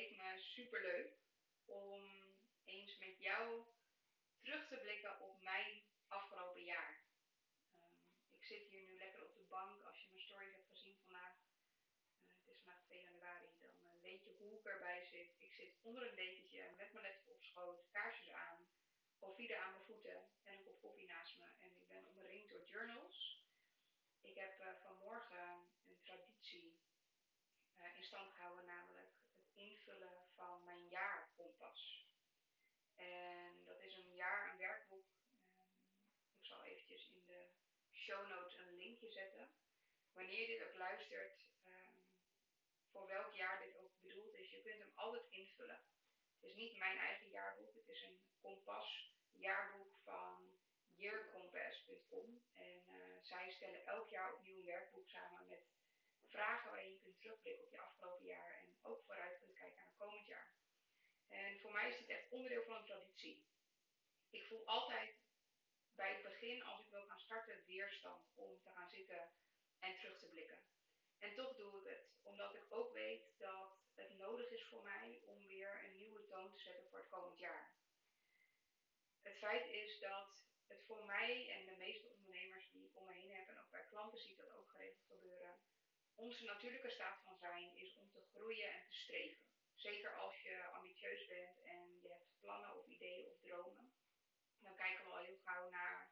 leek 0.00 0.16
me 0.16 0.38
super 0.38 0.80
leuk 0.82 1.12
om 1.64 2.02
eens 2.64 2.98
met 2.98 3.18
jou 3.18 3.64
terug 4.42 4.68
te 4.68 4.76
blikken 4.76 5.20
op 5.20 5.42
mijn 5.42 5.82
afgelopen 6.08 6.64
jaar. 6.64 7.04
Ehm, 7.80 7.92
ik 8.30 8.44
zit 8.44 8.68
hier 8.68 8.82
nu 8.82 8.96
lekker 8.96 9.24
op 9.24 9.34
de 9.34 9.46
bank. 9.48 9.84
Als 9.84 10.02
je 10.02 10.08
mijn 10.10 10.22
stories 10.22 10.52
hebt 10.52 10.68
gezien 10.68 10.96
vandaag, 11.02 11.34
uh, 12.24 12.28
het 12.38 12.48
is 12.48 12.56
vandaag 12.62 12.82
2 12.84 13.00
januari, 13.00 13.48
dan 13.60 13.76
uh, 13.82 14.02
weet 14.02 14.24
je 14.24 14.34
hoe 14.38 14.58
ik 14.58 14.64
erbij 14.64 15.04
zit. 15.04 15.30
Ik 15.38 15.52
zit 15.52 15.72
onder 15.82 16.08
een 16.08 16.16
dekentje 16.16 16.74
met 16.76 16.92
mijn 16.92 17.04
laptop 17.04 17.34
op 17.34 17.42
schoot, 17.42 17.90
kaarsjes 17.90 18.30
aan, 18.30 18.68
koffie 19.18 19.56
aan 19.56 19.72
mijn 19.72 19.84
voeten 19.84 20.18
en 20.42 20.52
een 20.56 20.64
kop 20.64 20.80
koffie 20.80 21.06
naast 21.06 21.38
me. 21.38 21.46
En 21.60 21.70
ik 21.80 21.88
ben 21.88 22.06
omringd 22.06 22.48
door 22.48 22.64
journals. 22.64 23.44
Ik 24.20 24.34
heb 24.34 24.60
uh, 24.60 24.66
vanmorgen 24.82 25.68
een 25.88 26.00
traditie 26.02 26.78
in 27.96 28.04
stand 28.04 28.32
gehouden, 28.32 28.64
namelijk 28.64 29.10
het 29.12 29.30
invullen 29.54 30.20
van 30.34 30.64
mijn 30.64 30.88
jaarkompas. 30.88 32.08
En 32.96 33.64
dat 33.64 33.80
is 33.80 33.96
een 33.96 34.14
jaar, 34.14 34.50
een 34.52 34.58
werkboek. 34.58 35.06
ik 36.38 36.44
zal 36.44 36.64
eventjes 36.64 37.08
in 37.08 37.24
de 37.26 37.48
show 38.10 38.28
notes 38.28 38.58
een 38.58 38.76
linkje 38.76 39.10
zetten. 39.10 39.50
Wanneer 40.12 40.40
je 40.40 40.46
dit 40.46 40.66
ook 40.66 40.76
luistert, 40.76 41.38
um, 41.66 41.94
voor 42.92 43.06
welk 43.06 43.34
jaar 43.34 43.58
dit 43.60 43.76
ook 43.76 44.00
bedoeld 44.00 44.34
is, 44.34 44.50
je 44.50 44.62
kunt 44.62 44.78
hem 44.78 44.92
altijd 44.94 45.26
invullen. 45.30 45.80
Het 46.40 46.50
is 46.50 46.54
niet 46.54 46.78
mijn 46.78 46.98
eigen 46.98 47.30
jaarboek, 47.30 47.74
het 47.74 47.88
is 47.88 48.02
een 48.02 48.20
kompas 48.40 49.14
jaarboek 49.32 49.96
van 50.04 50.58
yearcompass.com. 50.94 52.42
En 52.52 52.82
uh, 52.86 53.22
zij 53.22 53.50
stellen 53.50 53.86
elk 53.86 54.08
jaar 54.08 54.34
opnieuw 54.34 54.58
een 54.58 54.64
werkboek 54.64 55.08
samen 55.08 55.48
met 55.48 55.62
vragen 56.28 56.70
waarin 56.70 56.92
je 56.92 57.00
kunt 57.00 57.20
terugblikken 57.20 57.64
op 57.64 57.72
je 57.72 57.80
afgelopen 57.80 58.26
jaar 58.26 58.58
en 58.58 58.78
ook 58.82 59.04
vooruit 59.04 59.38
kunt 59.38 59.58
kijken 59.58 59.76
naar 59.76 59.86
het 59.86 59.96
komend 59.98 60.26
jaar. 60.26 60.52
En 61.28 61.60
voor 61.60 61.72
mij 61.72 61.90
is 61.90 61.98
dit 61.98 62.08
echt 62.08 62.30
onderdeel 62.30 62.64
van 62.64 62.76
een 62.76 62.84
traditie. 62.84 63.44
Ik 64.30 64.46
voel 64.46 64.66
altijd 64.66 65.19
bij 66.00 66.12
het 66.12 66.22
begin, 66.22 66.62
als 66.62 66.80
ik 66.80 66.90
wil 66.90 67.06
gaan 67.06 67.20
starten, 67.20 67.64
weerstand 67.66 68.24
om 68.34 68.60
te 68.62 68.70
gaan 68.70 68.88
zitten 68.88 69.22
en 69.80 69.96
terug 69.96 70.18
te 70.18 70.28
blikken. 70.28 70.58
En 71.18 71.34
toch 71.34 71.56
doe 71.56 71.80
ik 71.80 71.86
het, 71.92 72.04
omdat 72.22 72.54
ik 72.54 72.64
ook 72.68 72.92
weet 72.92 73.38
dat 73.38 73.70
het 73.94 74.16
nodig 74.16 74.50
is 74.50 74.64
voor 74.68 74.82
mij 74.82 75.20
om 75.26 75.46
weer 75.46 75.84
een 75.84 75.96
nieuwe 75.96 76.26
toon 76.26 76.50
te 76.52 76.58
zetten 76.58 76.88
voor 76.88 76.98
het 76.98 77.08
komend 77.08 77.38
jaar. 77.38 77.74
Het 79.22 79.36
feit 79.38 79.66
is 79.68 79.98
dat 79.98 80.44
het 80.66 80.82
voor 80.86 81.04
mij 81.04 81.50
en 81.50 81.64
de 81.64 81.76
meeste 81.76 82.08
ondernemers 82.08 82.70
die 82.70 82.86
ik 82.86 82.96
om 82.96 83.04
me 83.06 83.12
heen 83.12 83.34
heb, 83.34 83.48
en 83.48 83.58
ook 83.58 83.70
bij 83.70 83.86
klanten 83.86 84.18
zie 84.18 84.30
ik 84.30 84.38
dat 84.38 84.54
ook 84.54 84.70
geregeld 84.70 85.06
gebeuren, 85.06 85.58
onze 86.14 86.44
natuurlijke 86.44 86.90
staat 86.90 87.22
van 87.24 87.36
zijn 87.36 87.76
is 87.76 87.94
om 87.94 88.10
te 88.10 88.22
groeien 88.32 88.72
en 88.72 88.84
te 88.84 88.94
streven. 88.94 89.42
Zeker 89.74 90.16
als 90.16 90.40
je 90.42 90.64
ambitieus 90.64 91.26
bent 91.26 91.62
en 91.64 92.00
je 92.02 92.08
hebt 92.08 92.40
plannen 92.40 92.78
of 92.78 92.86
kijken 94.82 95.04
we 95.04 95.10
al 95.10 95.28
heel 95.28 95.44
gauw 95.44 95.68
naar, 95.70 96.10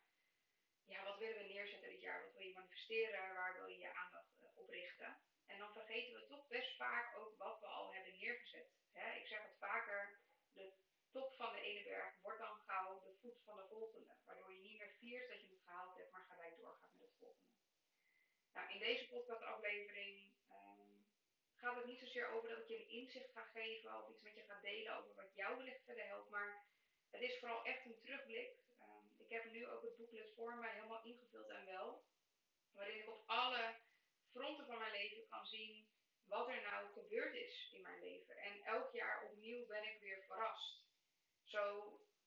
ja, 0.84 1.04
wat 1.04 1.18
willen 1.18 1.38
we 1.38 1.52
neerzetten 1.52 1.90
dit 1.90 2.00
jaar? 2.00 2.22
Wat 2.22 2.32
wil 2.32 2.46
je 2.46 2.58
manifesteren? 2.58 3.34
Waar 3.34 3.54
wil 3.58 3.66
je 3.66 3.78
je 3.78 3.94
aandacht 3.94 4.32
uh, 4.40 4.58
op 4.62 4.68
richten? 4.68 5.20
En 5.46 5.58
dan 5.58 5.72
vergeten 5.72 6.14
we 6.14 6.26
toch 6.26 6.46
best 6.46 6.76
vaak 6.76 7.16
ook 7.16 7.36
wat 7.36 7.60
we 7.60 7.66
al 7.66 7.92
hebben 7.94 8.18
neergezet. 8.18 8.68
Hè? 8.92 9.06
Ik 9.20 9.26
zeg 9.26 9.42
het 9.42 9.58
vaker, 9.58 10.20
de 10.52 10.72
top 11.10 11.34
van 11.36 11.52
de 11.52 11.60
ene 11.60 11.82
berg 11.84 12.20
wordt 12.22 12.38
dan 12.38 12.56
gauw 12.66 13.02
de 13.02 13.14
voet 13.20 13.40
van 13.44 13.56
de 13.56 13.66
volgende. 13.68 14.14
Waardoor 14.24 14.52
je 14.52 14.60
niet 14.60 14.78
meer 14.78 14.94
viert 14.98 15.28
dat 15.30 15.40
je 15.40 15.48
het 15.48 15.64
gehaald 15.64 15.96
hebt, 15.96 16.10
maar 16.10 16.26
gelijk 16.30 16.56
doorgaat 16.56 16.92
met 16.92 17.02
het 17.02 17.16
volgende. 17.18 17.56
Nou, 18.52 18.70
in 18.70 18.78
deze 18.78 19.08
podcastaflevering 19.08 20.32
um, 20.50 21.06
gaat 21.54 21.76
het 21.76 21.86
niet 21.86 21.98
zozeer 21.98 22.28
over 22.28 22.48
dat 22.48 22.58
ik 22.58 22.68
je 22.68 22.76
een 22.76 22.88
inzicht 22.88 23.32
ga 23.32 23.44
geven 23.44 24.02
of 24.02 24.10
iets 24.10 24.22
met 24.22 24.34
je 24.34 24.42
ga 24.42 24.60
delen 24.60 24.96
over 24.96 25.14
wat 25.14 25.34
jou 25.34 25.56
wellicht 25.56 25.84
verder 25.84 26.06
helpt, 26.06 26.30
maar 26.30 26.67
het 27.10 27.20
is 27.20 27.38
vooral 27.38 27.64
echt 27.64 27.84
een 27.84 27.98
terugblik. 27.98 28.50
Um, 28.80 29.10
ik 29.18 29.30
heb 29.30 29.50
nu 29.50 29.66
ook 29.66 29.82
het 29.82 29.96
boeklet 29.96 30.32
voor 30.34 30.56
mij 30.56 30.72
helemaal 30.74 31.04
ingevuld 31.04 31.48
en 31.48 31.64
wel, 31.64 32.04
waarin 32.72 32.98
ik 32.98 33.08
op 33.08 33.22
alle 33.26 33.74
fronten 34.30 34.66
van 34.66 34.78
mijn 34.78 34.92
leven 34.92 35.28
kan 35.28 35.46
zien 35.46 35.86
wat 36.28 36.48
er 36.48 36.62
nou 36.62 36.92
gebeurd 36.92 37.34
is 37.34 37.70
in 37.72 37.82
mijn 37.82 38.00
leven. 38.00 38.36
En 38.36 38.64
elk 38.64 38.92
jaar 38.92 39.22
opnieuw 39.22 39.66
ben 39.66 39.84
ik 39.84 40.00
weer 40.00 40.22
verrast. 40.26 40.86
Zo 41.44 41.64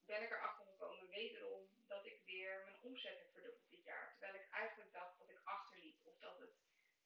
ben 0.06 0.22
ik 0.22 0.32
erachter 0.32 0.66
gekomen, 0.66 1.08
wederom, 1.08 1.70
dat 1.88 2.06
ik 2.06 2.22
weer 2.26 2.62
mijn 2.66 2.82
omzet 2.82 3.18
heb 3.18 3.32
verdubbeld 3.32 3.70
dit 3.70 3.84
jaar. 3.84 4.12
Terwijl 4.12 4.44
ik 4.44 4.50
eigenlijk 4.50 4.94
dacht 4.94 5.20
dat 5.20 5.30
ik 5.30 5.42
achterliep 5.44 5.98
of 6.04 6.18
dat 6.20 6.40
het 6.40 6.56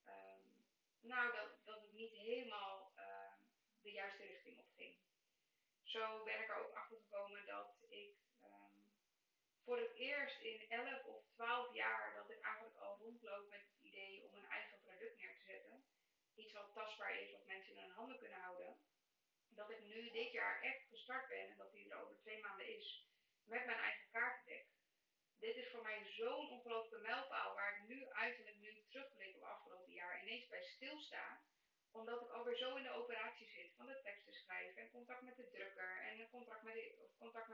um, 0.07 0.41
nou, 1.01 1.35
dat, 1.35 1.66
dat 1.66 1.81
het 1.81 1.94
niet 1.94 2.13
helemaal 2.13 2.91
uh, 2.97 3.31
de 3.81 3.91
juiste 3.91 4.23
richting 4.23 4.59
op. 4.59 4.64
Zo 5.95 6.23
ben 6.23 6.39
ik 6.41 6.50
er 6.50 6.63
ook 6.63 6.73
achter 6.73 6.97
gekomen 6.97 7.45
dat 7.45 7.69
ik 7.89 8.16
um, 8.44 8.75
voor 9.63 9.78
het 9.78 9.94
eerst 9.95 10.39
in 10.39 10.69
11 10.69 11.06
of 11.06 11.23
12 11.35 11.73
jaar 11.73 12.13
dat 12.16 12.29
ik 12.29 12.41
eigenlijk 12.41 12.78
al 12.78 12.97
rondloop 12.97 13.50
met 13.50 13.59
het 13.59 13.79
idee 13.81 14.23
om 14.23 14.34
een 14.35 14.50
eigen 14.50 14.79
product 14.84 15.17
neer 15.17 15.35
te 15.35 15.44
zetten. 15.44 15.84
Iets 16.35 16.53
wat 16.53 16.73
tastbaar 16.73 17.19
is, 17.19 17.31
wat 17.31 17.45
mensen 17.45 17.73
in 17.73 17.81
hun 17.81 17.91
handen 18.00 18.19
kunnen 18.19 18.39
houden. 18.39 18.79
Dat 19.50 19.69
ik 19.69 19.81
nu 19.81 20.11
dit 20.11 20.31
jaar 20.31 20.61
echt 20.61 20.88
gestart 20.89 21.28
ben 21.28 21.50
en 21.50 21.57
dat 21.57 21.72
die 21.72 21.89
er 21.89 22.01
over 22.01 22.17
twee 22.19 22.41
maanden 22.41 22.67
is 22.78 23.07
met 23.44 23.66
mijn 23.66 23.79
eigen 23.79 24.09
kaartendek 24.11 24.66
dit 25.39 25.55
is 25.55 25.72
voor 25.72 25.84
mij 25.84 26.05
zo'n 26.05 26.50
ongelooflijke 26.50 27.07
mijlpaal 27.07 27.53
waar 27.55 27.75
ik 27.75 27.88
nu 27.88 28.07
uiterlijk 28.09 28.57
nu 28.57 28.84
terugblik 28.89 29.35
op 29.35 29.44
afgelopen 29.44 29.94
jaar 29.94 30.22
ineens 30.22 30.47
bij 30.47 30.63
stilsta. 30.63 31.41
Omdat 31.91 32.22
ik 32.22 32.29
alweer 32.29 32.57
zo 32.57 32.75
in 32.75 32.84
de 32.84 32.91
operatie 32.91 33.47
zit 33.47 33.73
van 33.75 33.85
de 33.85 34.01
teksten 34.03 34.34
schrijven 34.34 34.81
en 34.81 34.91
contact 34.91 35.22
met 35.22 35.35
de 35.35 35.50
drukker 35.50 36.01
en 36.01 36.29
contact 36.29 36.63
met 36.63 36.73
de, 36.73 36.95
of 37.03 37.17
contact 37.17 37.47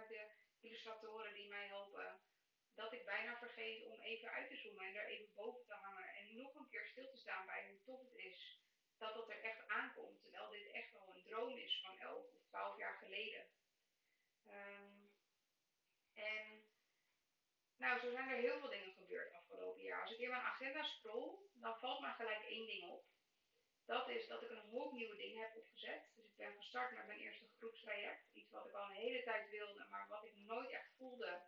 illustratoren 0.61 1.33
die 1.33 1.49
mij 1.49 1.67
helpen. 1.67 2.22
Dat 2.75 2.94
ik 2.94 3.05
bijna 3.05 3.38
vergeet 3.38 3.85
om 3.85 4.01
even 4.01 4.31
uit 4.31 4.49
te 4.49 4.55
zoomen 4.55 4.85
en 4.85 4.95
er 4.95 5.07
even 5.07 5.33
boven 5.33 5.66
te 5.66 5.73
hangen 5.73 6.07
en 6.16 6.35
nog 6.35 6.55
een 6.55 6.69
keer 6.69 6.88
stil 6.88 7.09
te 7.11 7.17
staan 7.17 7.45
bij 7.45 7.67
hoe 7.67 7.83
tof 7.83 8.01
het 8.01 8.16
is 8.16 8.59
dat 8.97 9.13
dat 9.13 9.29
er 9.29 9.44
echt 9.44 9.67
aankomt. 9.67 10.21
Terwijl 10.21 10.50
dit 10.50 10.71
echt 10.71 10.91
wel 10.91 11.16
een 11.16 11.23
droom 11.23 11.57
is 11.57 11.81
van 11.81 11.97
11 11.97 12.33
of 12.33 12.44
12 12.47 12.77
jaar 12.77 12.97
geleden. 12.97 13.45
Um, 14.47 15.11
en 16.13 16.66
nou, 17.77 18.00
zo 18.00 18.11
zijn 18.11 18.29
er 18.29 18.38
heel 18.38 18.59
veel 18.59 18.69
dingen 18.69 18.94
gebeurd 18.94 19.33
afgelopen 19.33 19.83
jaar. 19.83 20.01
Als 20.01 20.11
ik 20.11 20.19
in 20.19 20.29
mijn 20.29 20.41
agenda 20.41 20.83
scroll, 20.83 21.38
dan 21.53 21.79
valt 21.79 22.00
me 22.00 22.13
gelijk 22.13 22.44
één 22.44 22.67
ding 22.67 22.89
op. 22.89 23.05
Dat 23.85 24.09
is 24.09 24.27
dat 24.27 24.41
ik 24.41 24.50
een 24.50 24.69
hoop 24.69 24.91
nieuwe 24.94 25.16
dingen 25.16 25.41
heb 25.41 25.55
opgezet. 25.55 26.11
Dus 26.16 26.25
ik 26.25 26.35
ben 26.35 26.55
gestart 26.55 26.91
met 26.91 27.07
mijn 27.07 27.19
eerste 27.19 27.47
groepstraject. 27.57 28.31
Wat 28.51 28.66
ik 28.67 28.73
al 28.73 28.89
een 28.89 29.06
hele 29.06 29.23
tijd 29.23 29.50
wilde, 29.50 29.85
maar 29.89 30.07
wat 30.07 30.25
ik 30.25 30.35
nooit 30.35 30.69
echt 30.69 30.91
voelde. 30.97 31.41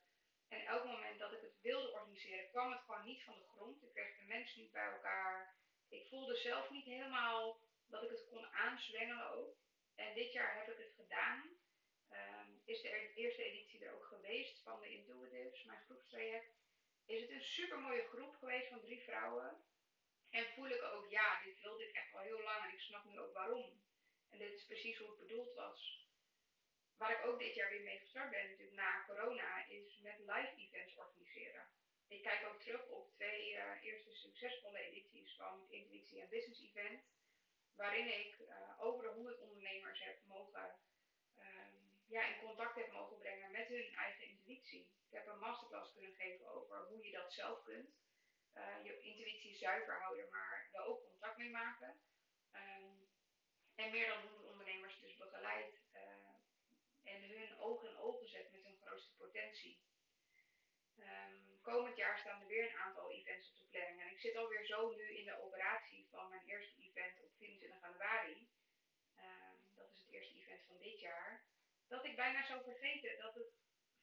En 0.48 0.66
elk 0.66 0.86
moment 0.86 1.20
dat 1.20 1.32
ik 1.34 1.42
het 1.42 1.62
wilde 1.62 1.92
organiseren, 1.92 2.50
kwam 2.50 2.72
het 2.72 2.82
gewoon 2.82 3.06
niet 3.06 3.24
van 3.24 3.40
de 3.40 3.48
grond. 3.48 3.84
Ik 3.84 3.94
kreeg 3.94 4.18
de 4.18 4.24
mensen 4.24 4.62
niet 4.62 4.72
bij 4.72 4.92
elkaar. 4.92 5.56
Ik 5.90 6.08
voelde 6.08 6.36
zelf 6.36 6.70
niet 6.70 6.86
helemaal 6.86 7.60
dat 7.88 8.04
ik 8.04 8.10
het 8.10 8.28
kon 8.30 8.46
aanzwengelen 8.46 9.32
ook. 9.32 9.58
En 9.96 10.14
dit 10.14 10.34
jaar 10.34 10.58
heb 10.58 10.68
ik 10.68 10.78
het 10.78 10.94
gedaan. 10.96 11.58
Um, 12.10 12.62
is 12.66 12.82
de 12.82 13.14
eerste 13.14 13.44
editie 13.44 13.86
er 13.86 13.94
ook 13.94 14.06
geweest 14.06 14.62
van 14.64 14.80
de 14.80 14.90
Intuitives, 14.90 15.64
mijn 15.64 15.84
groepstraject. 15.86 16.56
Is 17.06 17.22
het 17.22 17.30
een 17.30 17.42
super 17.42 17.80
mooie 17.80 18.08
groep 18.08 18.36
geweest 18.36 18.68
van 18.68 18.82
drie 18.82 19.04
vrouwen. 19.04 19.66
En 20.30 20.46
voel 20.46 20.68
ik 20.68 20.84
ook, 20.84 21.10
ja, 21.10 21.42
dit 21.44 21.60
wilde 21.62 21.88
ik 21.88 21.96
echt 21.96 22.14
al 22.14 22.20
heel 22.22 22.42
lang 22.42 22.64
en 22.64 22.74
ik 22.74 22.80
snap 22.80 23.04
nu 23.04 23.20
ook 23.20 23.34
waarom. 23.34 23.82
En 24.30 24.38
dit 24.38 24.54
is 24.54 24.66
precies 24.66 24.98
hoe 24.98 25.10
het 25.10 25.20
bedoeld 25.20 25.54
was. 25.54 26.03
Waar 26.98 27.12
ik 27.12 27.26
ook 27.26 27.40
dit 27.40 27.56
jaar 27.56 27.70
weer 27.70 27.84
mee 27.84 28.00
gestart 28.00 28.30
ben, 28.30 28.50
natuurlijk 28.50 28.78
na 28.78 29.04
corona, 29.06 29.66
is 29.68 30.00
met 30.02 30.20
live 30.20 30.54
events 30.56 30.96
organiseren. 30.96 31.68
Ik 32.08 32.24
kijk 32.24 32.48
ook 32.48 32.62
terug 32.62 32.88
op 32.88 33.14
twee 33.14 33.54
uh, 33.54 33.84
eerste 33.84 34.16
succesvolle 34.16 34.80
edities 34.80 35.36
van 35.36 35.62
het 35.62 35.72
Intuïtie 35.72 36.22
en 36.22 36.30
Business 36.30 36.62
Event. 36.62 37.04
Waarin 37.76 38.20
ik 38.20 38.40
uh, 38.40 38.84
over 38.84 39.04
de 39.04 39.10
100 39.10 39.40
ondernemers 39.40 40.04
heb 40.04 40.24
mogen 40.24 40.80
um, 41.38 42.02
ja, 42.08 42.26
in 42.26 42.40
contact 42.40 42.76
heb 42.76 42.92
mogen 42.92 43.18
brengen 43.18 43.52
met 43.52 43.68
hun 43.68 43.94
eigen 43.96 44.26
intuïtie. 44.26 44.82
Ik 44.82 45.14
heb 45.18 45.28
een 45.28 45.40
masterclass 45.40 45.94
kunnen 45.94 46.16
geven 46.16 46.48
over 46.48 46.88
hoe 46.88 47.06
je 47.06 47.12
dat 47.12 47.34
zelf 47.34 47.64
kunt. 47.64 47.90
Uh, 48.56 48.84
je 48.84 49.00
intuïtie 49.00 49.56
zuiver 49.56 50.00
houden, 50.00 50.30
maar 50.30 50.70
er 50.72 50.86
ook 50.86 51.04
contact 51.04 51.38
mee 51.38 51.50
maken. 51.50 52.02
Um, 52.52 53.10
en 53.76 53.92
meer 53.92 54.08
dan 54.08 54.22
100 54.22 54.46
ondernemers 54.46 55.00
dus 55.00 55.18
begeleid 55.18 55.83
ogen 57.64 57.90
in 57.90 57.98
ogen 57.98 58.48
met 58.52 58.64
hun 58.64 58.78
grootste 58.84 59.16
potentie. 59.16 59.82
Um, 60.98 61.62
komend 61.62 61.98
jaar 61.98 62.20
staan 62.20 62.42
er 62.42 62.48
weer 62.48 62.70
een 62.70 62.84
aantal 62.86 63.12
events 63.12 63.50
op 63.50 63.58
de 63.58 63.68
planning. 63.72 64.02
En 64.02 64.12
ik 64.12 64.20
zit 64.20 64.36
alweer 64.36 64.66
zo 64.66 64.96
nu 64.96 65.18
in 65.20 65.26
de 65.26 65.42
operatie 65.42 66.08
van 66.10 66.30
mijn 66.30 66.46
eerste 66.46 66.82
event 66.82 67.22
op 67.22 67.32
24 67.38 67.82
januari. 67.82 68.50
Um, 69.18 69.76
dat 69.76 69.90
is 69.92 70.00
het 70.00 70.14
eerste 70.14 70.38
event 70.40 70.64
van 70.66 70.78
dit 70.78 71.00
jaar 71.00 71.44
dat 71.88 72.06
ik 72.06 72.16
bijna 72.16 72.46
zou 72.46 72.64
vergeten 72.64 73.18
dat 73.18 73.36
het 73.36 73.52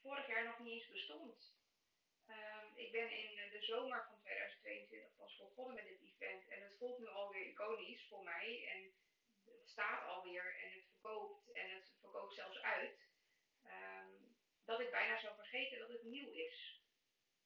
vorig 0.02 0.26
jaar 0.26 0.44
nog 0.44 0.58
niet 0.58 0.72
eens 0.72 0.88
bestond. 0.88 1.54
Um, 2.26 2.76
ik 2.76 2.92
ben 2.92 3.10
in 3.10 3.50
de 3.50 3.62
zomer 3.62 4.04
van 4.08 4.20
2022 4.20 5.16
pas 5.16 5.36
begonnen 5.36 5.74
met 5.74 5.88
dit 5.88 6.02
event 6.02 6.48
en 6.48 6.62
het 6.62 6.76
voelt 6.78 6.98
nu 6.98 7.06
alweer 7.06 7.46
iconisch 7.46 8.06
voor 8.08 8.22
mij. 8.24 8.68
En 8.74 8.80
het 9.44 9.68
staat 9.68 10.06
alweer 10.06 10.56
en 10.62 10.70
het 10.72 10.84
verkoopt 10.84 11.52
en 11.52 11.70
het 11.70 11.92
verkoopt 12.00 12.34
zelfs 12.34 12.60
uit, 12.60 12.98
ehm, 13.62 14.12
dat 14.64 14.80
ik 14.80 14.90
bijna 14.90 15.18
zou 15.20 15.36
dat 15.50 15.88
het 15.88 16.02
nieuw 16.02 16.30
is. 16.30 16.80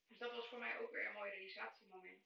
Dus 0.08 0.18
dat 0.18 0.30
was 0.30 0.48
voor 0.48 0.58
mij 0.58 0.78
ook 0.78 0.90
weer 0.90 1.06
een 1.06 1.12
mooi 1.12 1.30
realisatiemoment. 1.30 2.22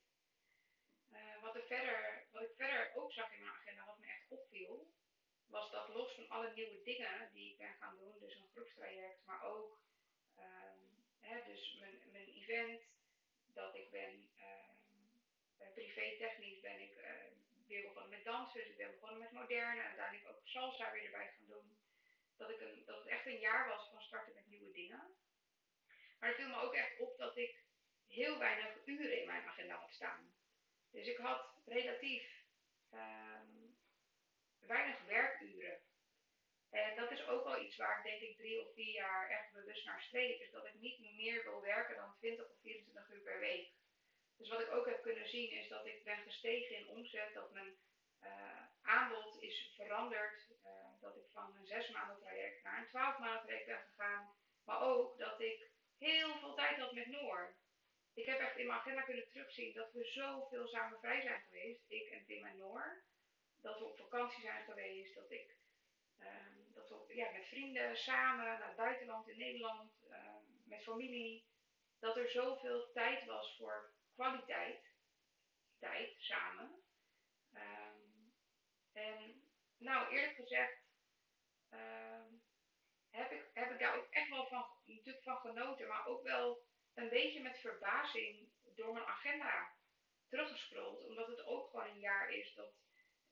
Uh, 1.12 1.42
wat, 1.42 1.54
er 1.54 1.66
verder, 1.66 2.26
wat 2.32 2.42
ik 2.42 2.54
verder 2.56 2.94
ook 2.94 3.12
zag 3.12 3.32
in 3.32 3.40
mijn 3.40 3.52
agenda, 3.52 3.84
wat 3.86 3.98
me 3.98 4.06
echt 4.06 4.28
opviel, 4.28 4.92
was 5.46 5.70
dat 5.70 5.88
los 5.88 6.14
van 6.14 6.28
alle 6.28 6.52
nieuwe 6.54 6.82
dingen 6.82 7.30
die 7.32 7.52
ik 7.52 7.58
ben 7.58 7.75
gaan 7.75 7.96
doen, 7.96 8.19
dus 8.19 8.34
een 8.34 8.48
groepstraject, 8.48 9.25
maar 9.25 9.42
ook 9.42 9.80
um, 10.38 11.04
hè, 11.20 11.44
dus 11.44 11.76
mijn, 11.80 12.10
mijn 12.12 12.28
event, 12.28 12.82
dat 13.46 13.75
ik 13.75 13.90
ben 13.90 14.30
uh, 14.36 15.72
privé 15.75 16.16
technisch 16.19 16.60
ben 16.60 16.80
ik 16.80 16.96
uh, 16.96 17.10
weer 17.66 17.82
begonnen 17.82 18.10
met 18.10 18.25
dansen, 18.25 18.60
dus 18.60 18.70
ik 18.70 18.76
ben 18.76 18.90
begonnen 18.90 19.19
met 19.19 19.32
moderne 19.32 19.80
en 19.80 19.86
uiteindelijk 19.86 20.28
ook 20.28 20.48
salsa 20.48 20.92
weer 20.92 21.04
erbij 21.04 21.32
gaan 21.36 21.46
doen. 21.46 21.76
Dat, 22.36 22.50
ik 22.50 22.60
een, 22.60 22.84
dat 22.84 22.98
het 22.98 23.06
echt 23.06 23.26
een 23.26 23.40
jaar 23.40 23.69
was 23.69 23.88
van 23.90 24.02
starten 24.02 24.34
met 24.34 24.46
nieuwe 24.46 24.70
dingen. 24.70 25.16
Maar 26.18 26.28
het 26.28 26.38
viel 26.38 26.48
me 26.48 26.60
ook 26.60 26.74
echt 26.74 26.98
op 26.98 27.18
dat 27.18 27.36
ik 27.36 27.62
heel 28.06 28.38
weinig 28.38 28.76
uren 28.84 29.20
in 29.20 29.26
mijn 29.26 29.44
agenda 29.44 29.74
had 29.74 29.92
staan. 29.92 30.34
Dus 30.90 31.06
ik 31.06 31.16
had 31.16 31.54
relatief 31.64 32.44
um, 32.92 33.78
weinig 34.58 35.04
werkuren. 35.04 35.80
En 36.70 36.96
dat 36.96 37.10
is 37.10 37.26
ook 37.26 37.44
wel 37.44 37.62
iets 37.62 37.76
waar 37.76 37.98
ik 37.98 38.04
denk 38.04 38.20
ik 38.22 38.36
drie 38.36 38.60
of 38.66 38.74
vier 38.74 38.92
jaar 38.92 39.30
echt 39.30 39.52
bewust 39.52 39.84
naar 39.84 40.02
streef. 40.02 40.40
Is 40.40 40.50
dat 40.50 40.66
ik 40.66 40.74
niet 40.74 40.98
meer 41.00 41.42
wil 41.42 41.60
werken 41.60 41.96
dan 41.96 42.16
20 42.18 42.50
of 42.50 42.60
24 42.60 43.10
uur 43.10 43.20
per 43.20 43.38
week. 43.38 43.72
Dus 44.36 44.48
wat 44.48 44.60
ik 44.60 44.70
ook 44.70 44.86
heb 44.86 45.02
kunnen 45.02 45.28
zien 45.28 45.50
is 45.50 45.68
dat 45.68 45.86
ik 45.86 46.04
ben 46.04 46.22
gestegen 46.22 46.76
in 46.76 46.88
omzet. 46.88 47.34
Dat 47.34 47.52
mijn 47.52 47.78
uh, 48.22 48.62
aanbod 48.82 49.42
is 49.42 49.72
veranderd. 49.76 50.50
Uh, 50.64 51.00
dat 51.00 51.16
ik 51.16 51.28
van 51.30 51.56
een 51.56 51.66
zes 51.66 51.90
maanden 51.90 52.18
traject 52.18 52.62
naar 52.62 52.78
een 52.78 52.88
12 52.88 53.18
maanden 53.18 53.42
traject 53.42 53.66
ben 53.66 53.80
gegaan. 53.80 54.34
Maar 54.64 54.80
ook 54.80 55.18
dat 55.18 55.40
ik 55.40 55.67
heel 55.98 56.38
veel 56.38 56.54
tijd 56.54 56.78
had 56.78 56.92
met 56.92 57.06
Noor. 57.06 57.56
Ik 58.14 58.26
heb 58.26 58.38
echt 58.38 58.56
in 58.56 58.66
mijn 58.66 58.78
agenda 58.78 59.02
kunnen 59.02 59.28
terugzien 59.28 59.74
dat 59.74 59.92
we 59.92 60.04
zoveel 60.04 60.66
samen 60.66 60.98
vrij 60.98 61.20
zijn 61.20 61.40
geweest. 61.40 61.80
Ik 61.88 62.10
en 62.10 62.24
Tim 62.26 62.44
en 62.44 62.56
Noor. 62.56 63.02
Dat 63.60 63.78
we 63.78 63.84
op 63.84 63.96
vakantie 63.96 64.42
zijn 64.42 64.64
geweest. 64.64 65.14
Dat 65.14 65.30
ik 65.30 65.56
um, 66.18 66.72
dat 66.74 66.88
we 66.88 67.14
ja, 67.14 67.30
met 67.30 67.46
vrienden 67.46 67.96
samen 67.96 68.44
naar 68.44 68.66
het 68.66 68.76
buitenland 68.76 69.28
in 69.28 69.38
Nederland. 69.38 69.92
Um, 70.10 70.62
met 70.64 70.82
familie. 70.82 71.46
Dat 71.98 72.16
er 72.16 72.30
zoveel 72.30 72.92
tijd 72.92 73.24
was 73.24 73.56
voor 73.56 73.92
kwaliteit. 74.14 74.92
Tijd 75.78 76.14
samen. 76.18 76.82
Um, 77.54 78.32
en 78.92 79.42
nou, 79.78 80.14
eerlijk 80.14 80.34
gezegd. 80.34 80.86
Heb, 83.18 83.32
ik, 83.32 83.50
heb 83.54 83.70
ik 83.70 83.78
daar 83.78 83.96
ook 83.96 84.10
echt 84.10 84.28
wel 84.28 84.46
van, 84.46 84.66
van 85.22 85.36
genoten. 85.36 85.88
Maar 85.88 86.06
ook 86.06 86.22
wel 86.22 86.62
een 86.94 87.08
beetje 87.08 87.42
met 87.42 87.58
verbazing 87.58 88.52
door 88.74 88.92
mijn 88.92 89.06
agenda 89.06 89.72
teruggescrolld. 90.28 91.04
Omdat 91.04 91.26
het 91.26 91.44
ook 91.44 91.70
gewoon 91.70 91.88
een 91.88 92.00
jaar 92.00 92.30
is 92.30 92.54
dat 92.54 92.74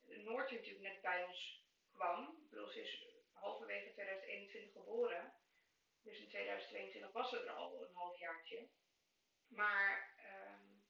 Noord 0.03 0.51
natuurlijk 0.51 0.81
net 0.81 1.01
bij 1.01 1.23
ons 1.23 1.65
kwam. 1.91 2.47
Ik 2.51 2.75
is 2.75 3.15
halverwege 3.31 3.91
2021 3.91 4.71
geboren. 4.71 5.33
Dus 6.03 6.19
in 6.19 6.27
2022 6.27 7.11
was 7.11 7.29
ze 7.29 7.39
er 7.39 7.51
al 7.51 7.81
een 7.81 7.95
halfjaartje. 7.95 8.69
Maar 9.47 10.15
um, 10.19 10.85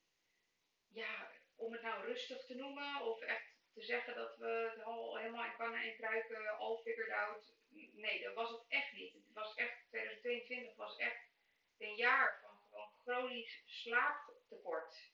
ja, 0.87 1.31
om 1.55 1.71
het 1.71 1.81
nou 1.81 2.05
rustig 2.05 2.45
te 2.45 2.55
noemen 2.55 3.01
of 3.01 3.21
echt 3.21 3.55
te 3.73 3.81
zeggen 3.81 4.15
dat 4.15 4.37
we 4.37 4.71
het 4.73 4.83
al 4.83 5.17
helemaal 5.17 5.45
in 5.45 5.55
kannen 5.57 5.81
en 5.81 5.95
kruiken 5.95 6.57
al 6.57 6.77
figured 6.77 7.11
out. 7.11 7.56
Nee, 7.93 8.23
dat 8.23 8.33
was 8.33 8.49
het 8.49 8.65
echt 8.67 8.93
niet. 8.93 9.13
Het 9.13 9.33
was 9.33 9.55
echt, 9.55 9.87
2022 9.89 10.75
was 10.75 10.97
echt 10.97 11.29
een 11.77 11.95
jaar 11.95 12.39
van 12.41 12.59
gewoon 12.69 12.93
chronisch 13.03 13.63
slaaptekort. 13.65 15.11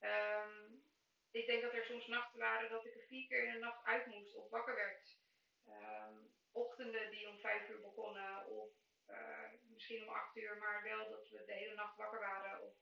Um, 0.00 0.84
ik 1.30 1.46
denk 1.46 1.62
dat 1.62 1.72
er 1.72 1.84
soms 1.84 2.06
nachten 2.06 2.38
waren 2.38 2.70
dat 2.70 2.84
ik 2.84 2.94
er 2.94 3.06
vier 3.06 3.26
keer 3.26 3.44
in 3.44 3.52
de 3.52 3.58
nacht 3.58 3.84
uit 3.84 4.06
moest 4.06 4.34
of 4.34 4.50
wakker 4.50 4.74
werd. 4.74 5.16
Um, 5.68 6.34
ochtenden 6.52 7.10
die 7.10 7.28
om 7.28 7.38
vijf 7.38 7.68
uur 7.68 7.80
begonnen 7.80 8.46
of 8.46 8.70
uh, 9.08 9.50
misschien 9.68 10.02
om 10.02 10.14
acht 10.14 10.36
uur, 10.36 10.56
maar 10.56 10.82
wel 10.82 11.10
dat 11.10 11.28
we 11.28 11.44
de 11.44 11.52
hele 11.52 11.74
nacht 11.74 11.96
wakker 11.96 12.20
waren 12.20 12.62
of 12.62 12.74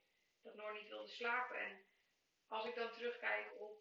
dat 0.42 0.54
Noor 0.54 0.72
niet 0.72 0.88
wilde 0.88 1.08
slapen. 1.08 1.58
En 1.58 1.86
als 2.48 2.66
ik 2.66 2.74
dan 2.74 2.92
terugkijk 2.92 3.60
op, 3.60 3.78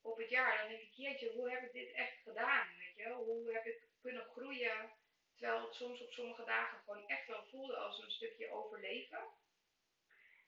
op 0.00 0.18
het 0.18 0.28
jaar, 0.28 0.58
dan 0.58 0.68
denk 0.68 0.80
ik, 0.80 0.92
jeetje, 0.92 1.32
hoe 1.32 1.50
heb 1.50 1.62
ik 1.62 1.72
dit 1.72 1.92
echt 1.92 2.22
gedaan? 2.22 2.68
Weet 2.78 2.94
je? 2.96 3.12
Hoe 3.12 3.52
heb 3.52 3.66
ik 3.66 3.87
kunnen 4.08 4.32
groeien? 4.34 4.90
Terwijl 5.36 5.64
het 5.64 5.74
soms 5.74 6.00
op 6.00 6.12
sommige 6.12 6.44
dagen 6.44 6.78
gewoon 6.78 7.08
echt 7.08 7.26
wel 7.26 7.44
voelde 7.44 7.76
als 7.76 7.98
een 7.98 8.10
stukje 8.10 8.50
overleven. 8.50 9.28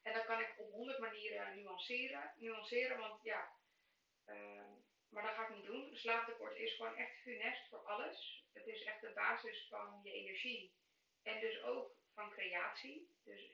En 0.03 0.13
dat 0.15 0.25
kan 0.25 0.41
ik 0.41 0.55
op 0.59 0.73
honderd 0.73 0.99
manieren 0.99 1.57
nuanceren. 1.57 2.33
Nuanceren, 2.37 2.99
want 2.99 3.23
ja, 3.23 3.53
uh, 4.27 4.73
maar 5.09 5.23
dat 5.23 5.35
ga 5.35 5.49
ik 5.49 5.55
niet 5.55 5.65
doen. 5.65 5.97
Slaaptekort 5.97 6.57
is 6.57 6.75
gewoon 6.75 6.97
echt 6.97 7.21
funest 7.23 7.69
voor 7.69 7.79
alles. 7.79 8.45
Het 8.53 8.67
is 8.67 8.83
echt 8.83 9.01
de 9.01 9.13
basis 9.13 9.67
van 9.69 10.01
je 10.03 10.13
energie. 10.13 10.75
En 11.23 11.41
dus 11.41 11.63
ook 11.63 11.97
van 12.15 12.31
creatie. 12.31 13.17
Dus 13.25 13.51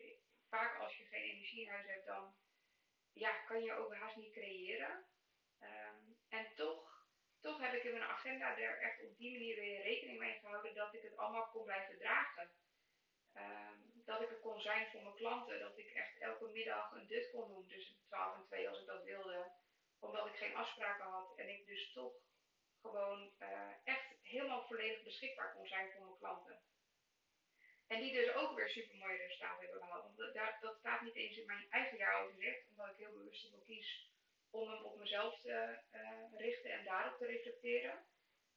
vaak 0.49 0.81
als 0.81 0.97
je 0.97 1.05
geen 1.05 1.23
energie 1.23 1.63
in 1.63 1.69
huis 1.69 1.87
hebt, 1.87 2.07
dan 2.07 2.35
ja, 3.13 3.31
kan 3.31 3.63
je 3.63 3.73
ook 3.73 3.95
haast 3.95 4.17
niet 4.17 4.33
creëren. 4.33 5.05
Um, 5.61 6.19
en 6.29 6.55
toch, 6.55 6.86
toch 7.47 7.61
heb 7.61 7.73
ik 7.73 7.85
in 7.85 7.97
mijn 7.99 8.11
agenda 8.17 8.59
er 8.59 8.79
echt 8.81 9.03
op 9.03 9.17
die 9.19 9.33
manier 9.33 9.57
weer 9.57 9.83
rekening 9.83 10.19
mee 10.19 10.39
gehouden 10.41 10.75
dat 10.75 10.95
ik 10.95 11.03
het 11.03 11.17
allemaal 11.17 11.49
kon 11.53 11.65
blijven 11.65 11.99
dragen. 11.99 12.51
Um, 13.37 14.03
dat 14.05 14.21
ik 14.23 14.31
er 14.31 14.41
kon 14.41 14.61
zijn 14.61 14.87
voor 14.91 15.03
mijn 15.03 15.15
klanten. 15.15 15.61
Dat 15.61 15.79
ik 15.79 15.91
echt 15.91 16.19
elke 16.19 16.49
middag 16.49 16.93
een 16.93 17.07
dut 17.07 17.31
kon 17.31 17.49
doen 17.49 17.67
tussen 17.67 17.97
12 18.07 18.37
en 18.37 18.47
2 18.47 18.69
als 18.69 18.81
ik 18.81 18.87
dat 18.87 19.05
wilde. 19.05 19.53
Omdat 19.99 20.27
ik 20.27 20.37
geen 20.37 20.57
afspraken 20.57 21.05
had. 21.05 21.37
En 21.37 21.49
ik 21.49 21.67
dus 21.67 21.93
toch 21.93 22.15
gewoon 22.83 23.33
uh, 23.39 23.71
echt 23.85 24.07
helemaal 24.23 24.67
volledig 24.67 25.03
beschikbaar 25.03 25.53
kon 25.53 25.67
zijn 25.67 25.93
voor 25.93 26.05
mijn 26.05 26.19
klanten. 26.19 26.61
En 27.87 28.01
die 28.01 28.13
dus 28.13 28.35
ook 28.35 28.57
weer 28.57 28.69
super 28.69 28.97
mooie 28.97 29.17
resultaten 29.17 29.65
hebben 29.65 29.81
gehaald. 29.81 30.05
Want 30.05 30.17
dat, 30.17 30.61
dat 30.61 30.79
staat 30.79 31.01
niet 31.01 31.17
eens 31.17 31.37
in 31.37 31.47
mijn 31.47 31.71
eigen 31.71 31.99
jaaroverzicht. 31.99 32.69
Omdat 32.69 32.91
ik 32.91 32.97
heel 32.97 33.13
bewust 33.13 33.45
ervoor 33.45 33.65
kies 33.65 34.15
om 34.51 34.71
hem 34.71 34.85
op 34.85 34.99
mezelf 34.99 35.41
te 35.41 35.79
uh, 35.93 36.39
richten 36.39 36.71
en 36.71 36.85
daarop 36.85 37.19
te 37.19 37.27
reflecteren. 37.27 38.07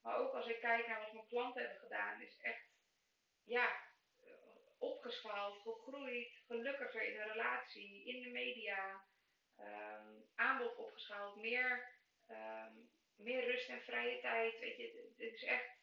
Maar 0.01 0.17
ook 0.17 0.33
als 0.33 0.47
ik 0.47 0.59
kijk 0.59 0.87
naar 0.87 1.01
wat 1.01 1.13
mijn 1.13 1.27
klanten 1.27 1.61
hebben 1.61 1.79
gedaan, 1.79 2.21
is 2.21 2.37
echt, 2.41 2.67
ja, 3.43 3.87
opgeschaald, 4.77 5.61
gegroeid, 5.61 6.41
gelukkiger 6.47 7.01
in 7.01 7.13
de 7.13 7.23
relatie, 7.23 8.05
in 8.05 8.21
de 8.21 8.29
media, 8.29 9.05
um, 9.59 10.29
aanbod 10.35 10.75
opgeschaald, 10.75 11.35
meer, 11.35 11.97
um, 12.27 12.91
meer 13.15 13.45
rust 13.45 13.69
en 13.69 13.81
vrije 13.81 14.19
tijd. 14.19 14.59
Weet 14.59 14.77
je, 14.77 15.13
het 15.17 15.33
is 15.33 15.43
echt, 15.43 15.77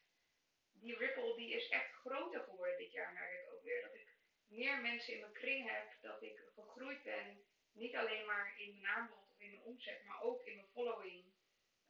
die 0.71 0.97
ripple 0.97 1.35
die 1.35 1.55
is 1.55 1.69
echt 1.69 1.91
groter 1.91 2.43
geworden 2.43 2.77
dit 2.77 2.91
jaar, 2.91 3.13
merk 3.13 3.31
ik 3.31 3.53
ook 3.53 3.63
weer. 3.63 3.81
Dat 3.81 3.93
ik 3.93 4.15
meer 4.47 4.81
mensen 4.81 5.13
in 5.13 5.19
mijn 5.19 5.33
kring 5.33 5.69
heb, 5.69 5.97
dat 6.01 6.21
ik 6.21 6.39
gegroeid 6.55 7.03
ben, 7.03 7.45
niet 7.71 7.95
alleen 7.95 8.25
maar 8.25 8.53
in 8.57 8.79
mijn 8.79 8.93
aanbod 8.93 9.26
in 9.37 9.49
mijn 9.49 9.63
omzet, 9.63 10.03
maar 10.03 10.21
ook 10.21 10.45
in 10.45 10.55
mijn 10.55 10.67
following. 10.67 11.25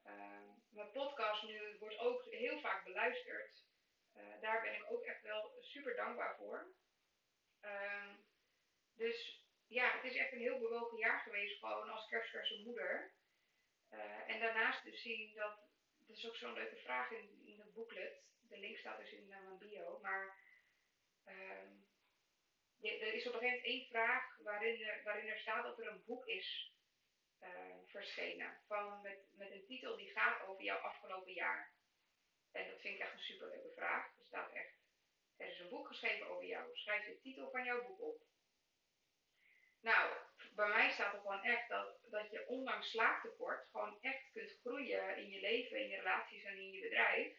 Um, 0.03 0.63
mijn 0.69 0.91
podcast 0.91 1.43
nu 1.43 1.77
wordt 1.79 1.97
ook 1.97 2.25
heel 2.25 2.59
vaak 2.59 2.83
beluisterd. 2.83 3.65
Uh, 4.15 4.41
daar 4.41 4.61
ben 4.61 4.75
ik 4.75 4.91
ook 4.91 5.03
echt 5.03 5.21
wel 5.21 5.57
super 5.61 5.95
dankbaar 5.95 6.35
voor. 6.37 6.75
Um, 7.61 8.25
dus 8.95 9.45
ja, 9.67 9.91
het 9.91 10.03
is 10.03 10.15
echt 10.15 10.31
een 10.31 10.39
heel 10.39 10.59
bewogen 10.59 10.97
jaar 10.97 11.19
geweest, 11.19 11.59
gewoon 11.59 11.89
als 11.89 12.07
kerstverse 12.07 12.61
moeder. 12.63 13.11
Uh, 13.93 14.29
en 14.29 14.39
daarnaast 14.39 14.83
dus 14.83 15.01
zien 15.01 15.35
dat, 15.35 15.59
dat 16.05 16.17
is 16.17 16.27
ook 16.27 16.35
zo'n 16.35 16.53
leuke 16.53 16.75
vraag 16.75 17.11
in, 17.11 17.41
in 17.45 17.59
het 17.59 17.73
booklet. 17.73 18.25
De 18.41 18.57
link 18.57 18.77
staat 18.77 18.99
dus 18.99 19.11
in 19.11 19.27
mijn 19.27 19.57
bio. 19.57 19.99
Maar 19.99 20.37
um, 21.25 21.85
er 22.81 23.13
is 23.13 23.27
op 23.27 23.33
een 23.33 23.39
gegeven 23.39 23.57
moment 23.57 23.63
één 23.63 23.87
vraag 23.87 24.37
waarin 24.37 24.81
er, 24.81 25.03
waarin 25.03 25.27
er 25.27 25.39
staat 25.39 25.63
dat 25.63 25.79
er 25.79 25.87
een 25.87 26.03
boek 26.05 26.25
is 26.25 26.75
verschenen. 27.85 28.57
Van, 28.67 29.01
met, 29.01 29.19
met 29.33 29.51
een 29.51 29.65
titel 29.65 29.97
die 29.97 30.11
gaat 30.11 30.47
over 30.47 30.63
jouw 30.63 30.77
afgelopen 30.77 31.33
jaar. 31.33 31.73
En 32.51 32.69
dat 32.69 32.81
vind 32.81 32.95
ik 32.95 33.01
echt 33.01 33.13
een 33.13 33.19
superleuke 33.19 33.71
vraag. 33.75 34.17
Er 34.17 34.25
staat 34.25 34.53
echt 34.53 34.77
er 35.37 35.47
is 35.47 35.59
een 35.59 35.69
boek 35.69 35.87
geschreven 35.87 36.27
over 36.27 36.45
jou. 36.45 36.77
Schrijf 36.77 37.05
de 37.05 37.19
titel 37.19 37.49
van 37.49 37.63
jouw 37.63 37.85
boek 37.87 38.01
op. 38.01 38.21
Nou, 39.81 40.13
bij 40.55 40.67
mij 40.67 40.91
staat 40.91 41.13
er 41.13 41.19
gewoon 41.19 41.43
echt 41.43 41.69
dat, 41.69 41.99
dat 42.01 42.31
je 42.31 42.47
ondanks 42.47 42.89
slaaptekort 42.89 43.67
gewoon 43.71 43.97
echt 44.01 44.31
kunt 44.31 44.59
groeien 44.59 45.17
in 45.17 45.29
je 45.29 45.39
leven, 45.39 45.79
in 45.79 45.87
je 45.87 45.97
relaties 45.97 46.43
en 46.43 46.57
in 46.57 46.71
je 46.71 46.81
bedrijf. 46.81 47.37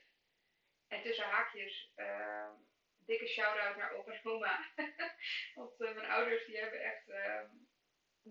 En 0.88 1.02
tussen 1.02 1.24
haakjes, 1.24 1.92
uh, 1.96 2.50
dikke 2.98 3.26
shout-out 3.26 3.76
naar 3.76 3.92
opa 3.92 4.12
en. 4.12 4.72
Want 5.54 5.80
uh, 5.80 5.94
mijn 5.94 6.10
ouders 6.10 6.46
die 6.46 6.58
hebben 6.58 6.82
echt 6.82 7.08
uh, 7.08 7.42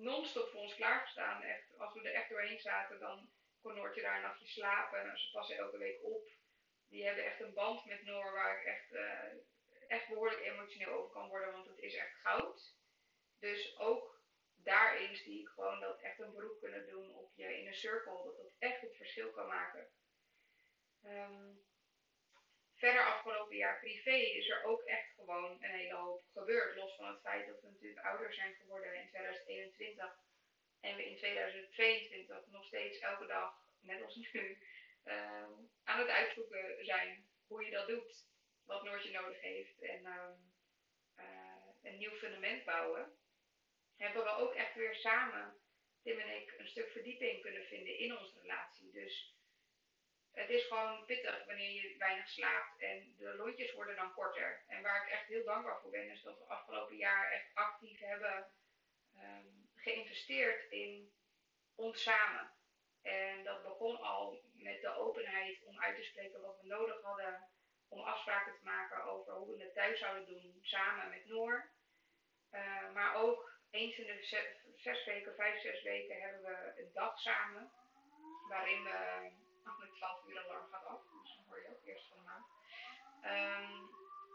non-stop 0.02 0.50
voor 0.50 0.62
ons 0.62 0.76
klaargestaan. 0.76 1.42
Echt, 1.42 1.78
als 1.78 1.94
we 1.94 2.02
er 2.02 2.14
echt 2.14 2.30
doorheen 2.30 2.60
zaten, 2.60 3.00
dan 3.00 3.30
kon 3.62 3.76
Noortje 3.76 4.02
daar 4.02 4.16
een 4.16 4.22
nachtje 4.22 4.48
slapen. 4.48 5.00
En 5.00 5.18
ze 5.18 5.32
passen 5.32 5.58
elke 5.58 5.78
week 5.78 6.04
op. 6.04 6.30
die 6.90 7.06
hebben 7.06 7.26
echt 7.26 7.40
een 7.40 7.54
band 7.54 7.86
met 7.86 8.04
Noor 8.04 8.32
waar 8.32 8.60
ik 8.60 8.66
echt, 8.66 8.92
uh, 8.92 9.24
echt 9.88 10.08
behoorlijk 10.08 10.42
emotioneel 10.42 10.94
over 10.94 11.12
kan 11.12 11.28
worden, 11.28 11.52
want 11.52 11.68
het 11.68 11.80
is 11.80 11.96
echt 11.96 12.16
goud. 12.22 12.76
Dus 13.40 13.78
ook 13.78 14.22
daarin 14.56 15.16
zie 15.16 15.42
ik 15.42 15.48
gewoon 15.48 15.80
dat 15.80 16.02
echt 16.02 16.20
een 16.20 16.34
beroep 16.34 16.60
kunnen 16.60 16.88
doen 16.88 17.16
op 17.16 17.32
je 17.36 17.58
inner 17.58 17.74
circle, 17.74 18.24
dat 18.24 18.38
dat 18.38 18.56
echt 18.60 18.82
het 18.82 18.96
verschil 18.96 19.32
kan 19.32 19.48
maken. 19.48 19.88
Um, 21.04 21.67
verder 22.78 23.06
afgelopen 23.06 23.56
jaar 23.56 23.80
privé 23.80 24.16
is 24.16 24.50
er 24.50 24.64
ook 24.64 24.82
echt 24.82 25.14
gewoon 25.16 25.52
een 25.64 25.70
hele 25.70 25.96
hoop 25.96 26.24
gebeurd. 26.34 26.76
Los 26.76 26.96
van 26.96 27.08
het 27.08 27.22
feit 27.22 27.48
dat 27.48 27.62
we 27.62 27.68
natuurlijk 27.70 28.06
ouder 28.06 28.34
zijn 28.34 28.56
geworden 28.56 28.96
in 28.96 29.08
2021 29.10 30.20
en 30.82 30.96
we 30.96 31.10
in 31.10 31.18
2022 31.18 32.48
nog 32.48 32.66
steeds 32.66 33.00
elke 33.00 33.26
dag, 33.26 33.54
net 33.82 34.04
als 34.04 34.16
nu, 34.16 34.58
uh, 35.06 35.50
aan 35.84 36.00
het 36.00 36.10
uitzoeken 36.10 36.86
zijn 36.86 37.30
hoe 37.48 37.66
je 37.66 37.72
dat 37.72 37.88
doet, 37.88 38.26
wat 38.66 38.84
Noortje 38.84 39.12
nodig 39.12 39.42
heeft 39.42 39.82
en 39.82 40.02
uh, 40.02 40.30
uh, 41.20 41.66
een 41.84 41.98
nieuw 41.98 42.16
fundament 42.16 42.66
bouwen. 42.66 43.18
Hebben 43.96 44.24
we 44.24 44.30
ook 44.30 44.54
echt 44.54 44.76
weer 44.76 44.96
samen, 44.96 45.62
Tim 46.04 46.20
en 46.20 46.42
ik, 46.42 46.54
een 46.58 46.68
stuk 46.68 46.92
verdieping 46.92 47.42
kunnen 47.42 47.64
vinden 47.64 47.98
in 47.98 48.18
onze 48.18 48.40
relatie. 48.40 48.92
Dus 48.92 49.37
het 50.38 50.50
is 50.50 50.66
gewoon 50.66 51.06
pittig 51.06 51.46
wanneer 51.46 51.72
je 51.72 51.98
weinig 51.98 52.30
slaapt 52.30 52.82
en 52.82 53.16
de 53.18 53.36
lontjes 53.36 53.74
worden 53.74 53.96
dan 53.96 54.14
korter. 54.14 54.64
En 54.68 54.82
waar 54.82 55.04
ik 55.04 55.12
echt 55.12 55.28
heel 55.28 55.44
dankbaar 55.44 55.82
voor 55.82 55.92
ben, 55.92 56.10
is 56.10 56.22
dat 56.22 56.38
we 56.38 56.44
afgelopen 56.44 56.96
jaar 56.96 57.32
echt 57.32 57.50
actief 57.54 58.00
hebben 58.00 58.48
um, 59.16 59.70
geïnvesteerd 59.76 60.72
in 60.72 61.12
ons 61.76 62.04
samen. 62.04 62.52
En 63.02 63.44
dat 63.44 63.64
begon 63.64 64.00
al 64.00 64.42
met 64.54 64.82
de 64.82 64.96
openheid 64.96 65.64
om 65.64 65.80
uit 65.80 65.96
te 65.96 66.04
spreken 66.04 66.42
wat 66.42 66.62
we 66.62 66.68
nodig 66.68 67.02
hadden. 67.02 67.50
Om 67.90 68.00
afspraken 68.00 68.54
te 68.54 68.64
maken 68.64 69.04
over 69.04 69.34
hoe 69.34 69.58
we 69.58 69.64
het 69.64 69.74
thuis 69.74 70.00
zouden 70.00 70.26
doen, 70.26 70.60
samen 70.62 71.10
met 71.10 71.26
Noor. 71.26 71.72
Uh, 72.52 72.92
maar 72.94 73.16
ook 73.16 73.52
eens 73.72 73.98
in 73.98 74.06
de 74.06 74.24
zes, 74.24 74.46
zes, 74.76 75.06
weken, 75.06 75.36
vijf, 75.36 75.62
zes 75.62 75.84
weken 75.84 76.22
hebben 76.22 76.42
we 76.42 76.82
een 76.82 76.92
dag 76.94 77.20
samen. 77.20 77.72
Waarin 78.50 78.84
we 78.84 79.32
met 79.78 79.96
12 79.96 80.28
uur 80.28 80.44
alarm 80.44 80.68
gaat 80.72 80.86
af, 80.86 81.02
dus 81.22 81.36
dan 81.36 81.46
hoor 81.48 81.62
je 81.62 81.70
ook 81.70 81.86
eerst 81.86 82.08
van 82.08 82.18
de. 82.26 82.36
Um, 83.30 83.90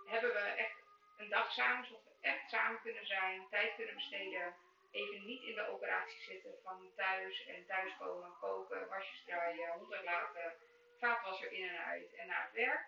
hebben 0.07 0.33
we 0.33 0.39
echt 0.39 0.77
een 1.17 1.29
dag 1.29 1.53
samen, 1.53 1.87
zodat 1.87 2.05
we 2.05 2.15
echt 2.21 2.51
samen 2.51 2.81
kunnen 2.81 3.07
zijn, 3.07 3.49
tijd 3.51 3.75
kunnen 3.75 3.95
besteden. 3.95 4.55
Even 4.91 5.25
niet 5.25 5.43
in 5.43 5.55
de 5.55 5.69
operatie 5.69 6.21
zitten 6.21 6.55
van 6.63 6.93
thuis 6.97 7.47
en 7.47 7.67
thuiskomen, 7.67 8.37
koken, 8.41 8.89
wasjes 8.89 9.25
draaien, 9.25 9.73
hond 9.73 9.93
uitlaten, 9.93 10.53
vaatwasser 10.99 11.53
in 11.53 11.69
en 11.69 11.85
uit 11.85 12.15
en 12.15 12.27
naar 12.27 12.43
het 12.43 12.53
werk. 12.53 12.87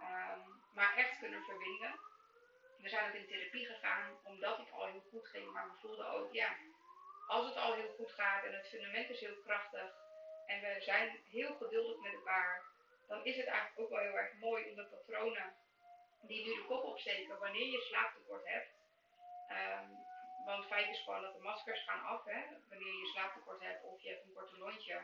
Um, 0.00 0.62
maar 0.72 0.96
echt 0.96 1.18
kunnen 1.18 1.44
verbinden. 1.44 2.00
We 2.78 2.88
zijn 2.88 3.08
ook 3.08 3.14
in 3.14 3.26
therapie 3.26 3.66
gegaan 3.66 4.18
omdat 4.24 4.56
het 4.56 4.72
al 4.72 4.86
heel 4.86 5.04
goed 5.10 5.28
ging, 5.28 5.52
maar 5.52 5.66
we 5.66 5.78
voelden 5.80 6.08
ook, 6.10 6.32
ja, 6.32 6.56
als 7.26 7.46
het 7.46 7.56
al 7.56 7.74
heel 7.74 7.94
goed 7.96 8.12
gaat 8.12 8.44
en 8.44 8.54
het 8.54 8.68
fundament 8.68 9.10
is 9.10 9.20
heel 9.20 9.36
krachtig, 9.44 9.94
en 10.48 10.60
we 10.60 10.76
zijn 10.80 11.20
heel 11.30 11.54
geduldig 11.54 11.98
met 12.00 12.12
elkaar, 12.12 12.64
dan 13.06 13.24
is 13.24 13.36
het 13.36 13.46
eigenlijk 13.46 13.80
ook 13.80 13.90
wel 13.90 14.06
heel 14.06 14.18
erg 14.18 14.32
mooi 14.40 14.68
om 14.68 14.74
de 14.74 14.84
patronen 14.84 15.54
die 16.20 16.44
nu 16.46 16.54
de 16.54 16.64
kop 16.66 16.84
opsteken 16.84 17.38
wanneer 17.38 17.66
je 17.66 17.80
slaaptekort 17.80 18.46
hebt. 18.46 18.70
Um, 19.50 19.88
want 20.44 20.66
feit 20.66 20.88
is 20.88 21.02
gewoon 21.02 21.22
dat 21.22 21.34
de 21.34 21.48
maskers 21.50 21.84
gaan 21.84 22.04
af. 22.04 22.24
Hè? 22.24 22.40
Wanneer 22.68 22.94
je 23.00 23.10
slaaptekort 23.12 23.60
hebt 23.62 23.84
of 23.84 24.02
je 24.02 24.08
hebt 24.08 24.24
een 24.24 24.34
korte 24.34 24.58
lontje, 24.58 25.02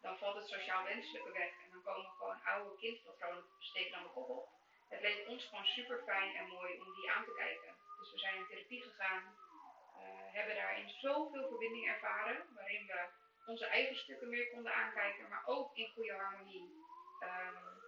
dan 0.00 0.18
valt 0.18 0.36
het 0.36 0.48
sociaal 0.48 0.84
wenselijke 0.84 1.32
weg. 1.32 1.50
En 1.64 1.70
dan 1.70 1.82
komen 1.82 2.10
gewoon 2.10 2.42
oude 2.44 2.78
kindpatronen 2.78 3.44
steken 3.58 3.92
dan 3.92 4.02
de 4.02 4.08
kop 4.08 4.28
op. 4.28 4.48
Het 4.88 5.00
leek 5.00 5.28
ons 5.28 5.44
gewoon 5.44 5.66
super 5.66 6.02
fijn 6.06 6.36
en 6.36 6.46
mooi 6.46 6.80
om 6.80 6.94
die 6.94 7.10
aan 7.10 7.24
te 7.24 7.34
kijken. 7.34 7.74
Dus 7.98 8.12
we 8.12 8.18
zijn 8.18 8.36
in 8.36 8.46
therapie 8.46 8.82
gegaan, 8.82 9.22
uh, 9.96 10.34
hebben 10.36 10.54
daarin 10.54 10.88
zoveel 10.88 11.48
verbinding 11.48 11.88
ervaren, 11.88 12.54
waarin 12.54 12.86
we 12.86 13.08
onze 13.46 13.66
eigen 13.66 13.96
stukken 13.96 14.28
meer 14.28 14.50
konden 14.50 14.74
aankijken, 14.74 15.28
maar 15.28 15.42
ook 15.46 15.76
in 15.76 15.90
goede 15.94 16.12
harmonie. 16.12 16.84
Um, 17.20 17.82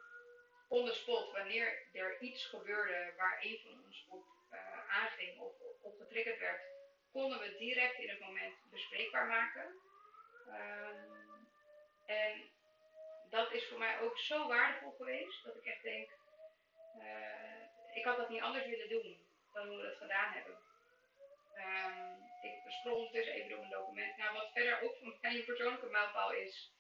on 0.68 0.84
the 0.86 0.92
spot, 0.92 1.32
wanneer 1.32 1.86
er 1.92 2.20
iets 2.20 2.44
gebeurde 2.44 3.12
waar 3.16 3.38
een 3.40 3.58
van 3.62 3.84
ons 3.84 4.06
op 4.08 4.24
uh, 4.52 4.88
aanging 4.88 5.38
of 5.38 5.52
op 5.82 5.98
getriggerd 5.98 6.38
werd, 6.38 6.62
konden 7.12 7.38
we 7.38 7.56
direct 7.56 7.98
in 7.98 8.08
het 8.08 8.20
moment 8.20 8.54
bespreekbaar 8.70 9.26
maken. 9.26 9.80
Um, 10.46 11.48
en 12.06 12.50
dat 13.30 13.52
is 13.52 13.68
voor 13.68 13.78
mij 13.78 14.00
ook 14.00 14.18
zo 14.18 14.48
waardevol 14.48 14.94
geweest 14.96 15.44
dat 15.44 15.56
ik 15.56 15.64
echt 15.64 15.82
denk, 15.82 16.10
uh, 16.98 17.94
ik 17.94 18.04
had 18.04 18.16
dat 18.16 18.28
niet 18.28 18.42
anders 18.42 18.66
willen 18.66 18.88
doen 18.88 19.26
dan 19.52 19.68
hoe 19.68 19.76
we 19.76 19.82
dat 19.82 19.96
gedaan 19.96 20.32
hebben. 20.32 20.58
Um, 21.54 22.25
ik 22.46 22.70
scroll 22.70 23.10
dus 23.12 23.26
even 23.26 23.48
door 23.48 23.58
mijn 23.58 23.70
document. 23.70 24.16
Nou, 24.16 24.32
wat 24.34 24.52
verder 24.52 24.80
ook 24.82 24.96
voor 24.96 25.18
mij 25.20 25.34
een 25.34 25.44
persoonlijke 25.44 25.86
mijlpaal 25.86 26.32
is, 26.32 26.74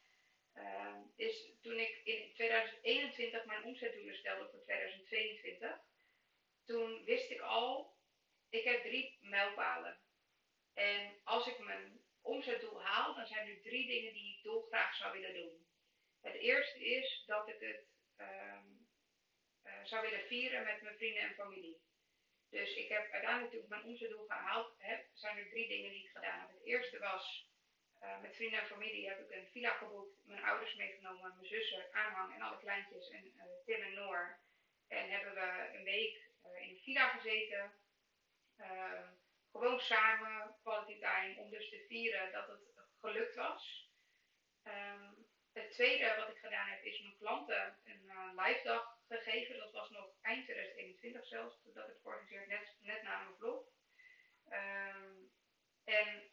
uh, 0.54 0.96
is 1.16 1.50
toen 1.62 1.78
ik 1.78 2.00
in 2.04 2.32
2021 2.34 3.44
mijn 3.44 3.64
omzetdoelen 3.64 4.16
stelde 4.16 4.48
voor 4.50 4.62
2022. 4.62 5.78
Toen 6.64 7.04
wist 7.04 7.30
ik 7.30 7.40
al, 7.40 7.96
ik 8.50 8.64
heb 8.64 8.82
drie 8.82 9.18
mijlpalen. 9.20 10.00
En 10.74 11.20
als 11.24 11.46
ik 11.46 11.58
mijn 11.58 12.00
omzetdoel 12.22 12.82
haal, 12.82 13.14
dan 13.14 13.26
zijn 13.26 13.48
er 13.48 13.62
drie 13.62 13.86
dingen 13.86 14.12
die 14.12 14.36
ik 14.36 14.42
dolgraag 14.42 14.96
zou 14.96 15.12
willen 15.12 15.34
doen. 15.34 15.66
Het 16.20 16.34
eerste 16.34 16.84
is 16.84 17.22
dat 17.26 17.48
ik 17.48 17.60
het 17.60 17.86
um, 18.16 18.88
uh, 19.64 19.84
zou 19.84 20.02
willen 20.10 20.26
vieren 20.26 20.64
met 20.64 20.82
mijn 20.82 20.96
vrienden 20.96 21.22
en 21.22 21.34
familie. 21.34 21.80
Dus 22.50 22.74
ik 22.74 22.88
heb 22.88 23.10
uiteindelijk 23.10 23.52
toen 23.52 23.62
ik 23.62 23.68
mijn 23.68 23.84
omzetdoel 23.84 24.26
gehaald 24.26 24.74
heb, 24.78 25.06
zijn 25.12 25.38
er 25.38 25.48
drie 25.48 25.68
dingen 25.68 25.90
die 25.90 26.04
ik 26.04 26.10
gedaan 26.10 26.40
heb. 26.40 26.50
Het 26.50 26.64
eerste 26.64 26.98
was, 26.98 27.50
uh, 28.02 28.20
met 28.20 28.36
vrienden 28.36 28.60
en 28.60 28.66
familie 28.66 29.08
heb 29.08 29.20
ik 29.20 29.30
een 29.30 29.48
villa 29.48 29.70
geboekt, 29.70 30.26
mijn 30.26 30.44
ouders 30.44 30.74
meegenomen, 30.74 31.34
mijn 31.34 31.46
zussen, 31.46 31.92
aanhang 31.92 32.34
en 32.34 32.40
alle 32.40 32.58
kleintjes 32.58 33.08
en 33.08 33.26
uh, 33.26 33.42
Tim 33.64 33.82
en 33.82 33.94
Noor. 33.94 34.38
En 34.88 35.10
hebben 35.10 35.34
we 35.34 35.76
een 35.76 35.84
week 35.84 36.30
uh, 36.44 36.62
in 36.62 36.70
een 36.70 36.82
villa 36.82 37.08
gezeten. 37.08 37.72
Ehm, 38.56 39.08
gewoon 39.52 39.80
samen, 39.80 40.56
quality 40.62 40.98
time, 40.98 41.40
om 41.40 41.50
dus 41.50 41.68
te 41.68 41.84
vieren 41.88 42.32
dat 42.32 42.48
het 42.48 42.60
gelukt 43.00 43.34
was. 43.34 43.90
Um, 44.64 45.26
het 45.52 45.70
tweede 45.70 46.14
wat 46.16 46.28
ik 46.28 46.38
gedaan 46.38 46.68
heb, 46.68 46.82
is 46.82 47.00
mijn 47.00 47.16
klanten 47.16 47.78
een 47.84 48.34
live 48.34 48.60
dag 48.62 48.95
gegeven. 49.08 49.58
Dat 49.58 49.72
was 49.72 49.90
nog 49.90 50.10
eind 50.22 50.44
2021 50.44 51.26
zelfs, 51.26 51.56
dat 51.62 51.88
ik 51.88 51.98
georganiseerd, 52.02 52.48
net, 52.48 52.74
net 52.80 53.02
na 53.02 53.22
mijn 53.22 53.36
vlog. 53.36 53.64
Um, 54.52 55.30
en 55.84 56.30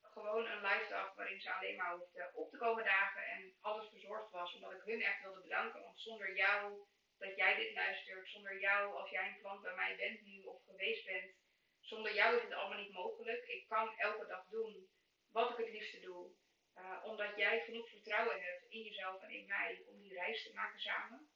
gewoon 0.00 0.46
een 0.46 0.62
live 0.62 0.88
dag 0.88 1.14
waarin 1.14 1.40
ze 1.40 1.52
alleen 1.52 1.76
maar 1.76 1.96
hoefden 1.96 2.34
op 2.34 2.50
te 2.50 2.56
komen 2.56 2.84
dagen 2.84 3.26
en 3.26 3.56
alles 3.60 3.88
verzorgd 3.88 4.30
was, 4.30 4.54
omdat 4.54 4.72
ik 4.72 4.82
hun 4.84 5.02
echt 5.02 5.22
wilde 5.22 5.40
bedanken. 5.40 5.82
Want 5.82 6.00
zonder 6.00 6.36
jou, 6.36 6.86
dat 7.18 7.36
jij 7.36 7.54
dit 7.56 7.74
luistert, 7.74 8.28
zonder 8.28 8.60
jou, 8.60 8.94
als 8.96 9.10
jij 9.10 9.28
een 9.28 9.40
klant 9.40 9.62
bij 9.62 9.74
mij 9.74 9.96
bent 9.96 10.20
nu 10.22 10.42
of 10.42 10.64
geweest 10.64 11.04
bent, 11.04 11.34
zonder 11.80 12.14
jou 12.14 12.36
is 12.36 12.42
het 12.42 12.52
allemaal 12.52 12.78
niet 12.78 12.92
mogelijk. 12.92 13.46
Ik 13.46 13.68
kan 13.68 13.98
elke 13.98 14.26
dag 14.26 14.46
doen 14.48 14.88
wat 15.32 15.50
ik 15.50 15.56
het 15.56 15.74
liefste 15.74 16.00
doe. 16.00 16.30
Uh, 16.76 17.04
omdat 17.04 17.36
jij 17.36 17.60
genoeg 17.60 17.88
vertrouwen 17.88 18.40
hebt 18.42 18.64
in 18.68 18.82
jezelf 18.82 19.22
en 19.22 19.30
in 19.30 19.46
mij 19.46 19.82
om 19.86 20.00
die 20.00 20.14
reis 20.14 20.42
te 20.42 20.54
maken 20.54 20.80
samen. 20.80 21.30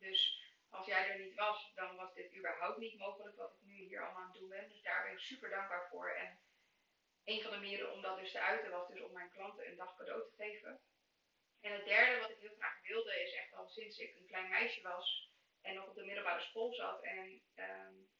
Dus 0.00 0.20
als 0.70 0.86
jij 0.86 1.08
er 1.08 1.18
niet 1.18 1.34
was, 1.34 1.72
dan 1.74 1.96
was 1.96 2.14
dit 2.14 2.36
überhaupt 2.36 2.78
niet 2.78 2.98
mogelijk 2.98 3.36
wat 3.36 3.52
ik 3.52 3.62
nu 3.62 3.74
hier 3.74 4.02
allemaal 4.02 4.22
aan 4.22 4.30
het 4.30 4.38
doen 4.38 4.48
ben. 4.48 4.68
Dus 4.68 4.82
daar 4.82 5.02
ben 5.02 5.12
ik 5.12 5.18
super 5.18 5.50
dankbaar 5.50 5.88
voor. 5.88 6.10
En 6.10 6.40
een 7.24 7.42
van 7.42 7.50
de 7.50 7.56
manieren 7.56 7.92
om 7.92 8.02
dat 8.02 8.18
dus 8.18 8.32
te 8.32 8.40
uiten 8.40 8.70
was 8.70 8.88
dus 8.88 9.00
om 9.00 9.12
mijn 9.12 9.30
klanten 9.30 9.66
een 9.66 9.76
dag 9.76 9.96
cadeau 9.96 10.22
te 10.22 10.34
geven. 10.36 10.80
En 11.60 11.72
het 11.72 11.84
derde 11.84 12.20
wat 12.20 12.30
ik 12.30 12.38
heel 12.38 12.54
graag 12.58 12.80
wilde 12.82 13.22
is 13.22 13.34
echt 13.34 13.54
al 13.54 13.68
sinds 13.68 13.98
ik 13.98 14.16
een 14.16 14.26
klein 14.26 14.48
meisje 14.48 14.82
was 14.82 15.30
en 15.62 15.74
nog 15.74 15.86
op 15.86 15.94
de 15.94 16.04
middelbare 16.04 16.40
school 16.40 16.74
zat. 16.74 17.02
En 17.02 17.42
um, 17.56 18.10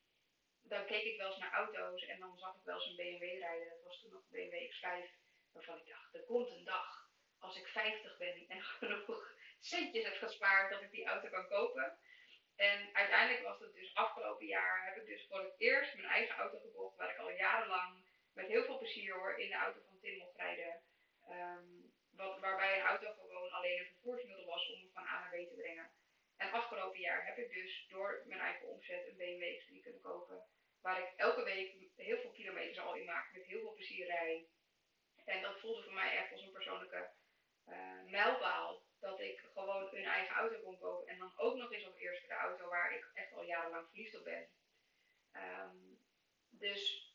dan 0.63 0.87
keek 0.87 1.05
ik 1.05 1.17
wel 1.17 1.31
eens 1.31 1.39
naar 1.39 1.53
auto's 1.53 2.03
en 2.03 2.21
dan 2.21 2.39
zag 2.39 2.57
ik 2.57 2.65
wel 2.65 2.75
eens 2.75 2.87
een 2.87 2.97
BMW 2.97 3.23
rijden. 3.23 3.69
Dat 3.69 3.83
was 3.83 4.01
toen 4.01 4.11
nog 4.11 4.23
een 4.23 4.31
BMW 4.31 4.73
X5. 4.73 5.19
Waarvan 5.53 5.79
ik 5.79 5.87
dacht, 5.87 6.15
er 6.15 6.25
komt 6.25 6.51
een 6.51 6.65
dag 6.65 7.11
als 7.39 7.57
ik 7.57 7.67
50 7.67 8.19
ben 8.19 8.49
en 8.49 8.63
genoeg 8.79 9.35
centjes 9.61 10.05
heb 10.05 10.17
gespaard 10.17 10.71
dat 10.71 10.83
ik 10.83 10.91
die 10.91 11.07
auto 11.07 11.29
kan 11.29 11.49
kopen. 11.49 11.99
En 12.57 12.95
uiteindelijk 12.95 13.45
was 13.45 13.61
het 13.61 13.75
dus 13.75 13.95
afgelopen 13.95 14.47
jaar, 14.47 14.85
heb 14.85 14.97
ik 14.97 15.07
dus 15.07 15.27
voor 15.29 15.43
het 15.43 15.55
eerst 15.59 15.95
mijn 15.95 16.09
eigen 16.09 16.35
auto 16.35 16.59
gekocht, 16.59 16.97
waar 16.97 17.11
ik 17.11 17.19
al 17.19 17.31
jarenlang 17.31 18.05
met 18.33 18.47
heel 18.47 18.65
veel 18.65 18.79
plezier 18.79 19.15
hoor 19.15 19.39
in 19.39 19.49
de 19.49 19.55
auto 19.55 19.81
van 19.87 20.01
Tim 20.01 20.19
mocht 20.19 20.37
rijden. 20.37 20.83
Um, 21.31 21.93
wat, 22.11 22.39
waarbij 22.41 22.79
een 22.79 22.87
auto 22.87 23.13
gewoon 23.13 23.51
alleen 23.51 23.79
een 23.79 23.93
vervoersmiddel 23.93 24.47
was 24.47 24.73
om 24.73 24.81
me 24.81 24.91
van 24.93 25.07
A 25.07 25.21
naar 25.21 25.31
B 25.31 25.49
te 25.49 25.55
brengen. 25.55 25.91
En 26.37 26.53
afgelopen 26.53 27.01
jaar 27.01 27.27
heb 27.27 27.39
ik 27.39 27.53
dus 27.53 27.87
door 27.89 28.23
mijn 28.27 28.41
eigen 28.41 28.69
omzet 28.69 29.07
een 29.07 29.17
BMW 29.17 29.43
X3 29.43 29.83
kunnen 29.83 30.01
kopen. 30.01 30.45
Waar 30.81 31.01
ik 31.01 31.13
elke 31.17 31.43
week 31.43 31.75
heel 31.97 32.21
veel 32.21 32.31
kilometers 32.31 32.79
al 32.79 32.95
in 32.95 33.05
maak, 33.05 33.33
met 33.33 33.45
heel 33.45 33.61
veel 33.61 33.75
plezier 33.75 34.07
rij. 34.07 34.49
En 35.25 35.43
dat 35.43 35.61
voelde 35.61 35.83
voor 35.83 35.93
mij 35.93 36.17
echt 36.17 36.33
als 36.33 36.43
een 36.43 36.53
persoonlijke 36.53 37.11
uh, 37.69 38.03
mijlpaal 38.05 38.83
dat 39.01 39.21
ik 39.21 39.41
gewoon 39.53 39.95
een 39.95 40.05
eigen 40.05 40.35
auto 40.35 40.61
kon 40.61 40.79
kopen. 40.79 41.09
En 41.09 41.19
dan 41.19 41.33
ook 41.37 41.57
nog 41.57 41.73
eens 41.73 41.87
op 41.87 41.97
eerste 41.97 42.27
de 42.27 42.35
auto 42.35 42.69
waar 42.69 42.95
ik 42.97 43.11
echt 43.15 43.33
al 43.33 43.45
jarenlang 43.45 43.89
verliefd 43.89 44.19
op 44.19 44.25
ben. 44.25 44.49
Ehm, 45.33 45.77
dus, 46.51 47.13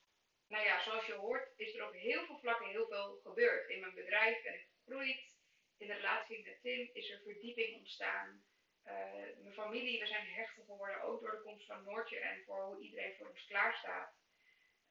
nou 0.48 0.66
ja, 0.66 0.84
zoals 0.84 1.06
je 1.06 1.14
hoort, 1.14 1.54
is 1.56 1.76
er 1.76 1.88
op 1.88 1.94
heel 1.94 2.26
veel 2.26 2.40
vlakken 2.40 2.70
heel 2.70 2.88
veel 2.88 3.20
gebeurd. 3.24 3.70
In 3.70 3.80
mijn 3.80 3.94
bedrijf 3.94 4.44
ben 4.44 4.54
ik 4.54 4.68
gegroeid. 4.74 5.34
In 5.78 5.88
de 5.88 5.94
relatie 5.94 6.44
met 6.44 6.62
Tim 6.62 6.90
is 6.94 7.12
er 7.12 7.22
verdieping 7.22 7.78
ontstaan. 7.78 8.44
Uh, 8.86 9.38
mijn 9.38 9.54
familie, 9.54 10.00
we 10.00 10.06
zijn 10.06 10.28
hechter 10.28 10.64
geworden, 10.64 11.02
ook 11.02 11.22
door 11.22 11.32
de 11.32 11.42
komst 11.42 11.66
van 11.66 11.84
Noortje 11.84 12.20
en 12.20 12.44
voor 12.46 12.64
hoe 12.64 12.82
iedereen 12.82 13.16
voor 13.16 13.30
ons 13.30 13.46
klaarstaat. 13.46 14.14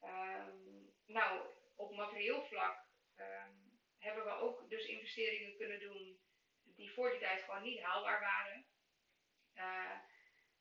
Um, 0.02 0.92
nou, 1.06 1.46
op 1.76 1.96
materieel 1.96 2.44
vlak 2.44 2.78
um, 3.16 3.80
hebben 3.98 4.24
we 4.24 4.30
ook 4.30 4.70
dus 4.70 4.86
investeringen 4.86 5.56
kunnen 5.56 5.80
doen 5.80 6.18
die 6.76 6.92
voor 6.92 7.10
die 7.10 7.20
tijd 7.20 7.42
gewoon 7.42 7.62
niet 7.62 7.82
haalbaar 7.82 8.20
waren. 8.20 8.66
Uh, 9.54 9.98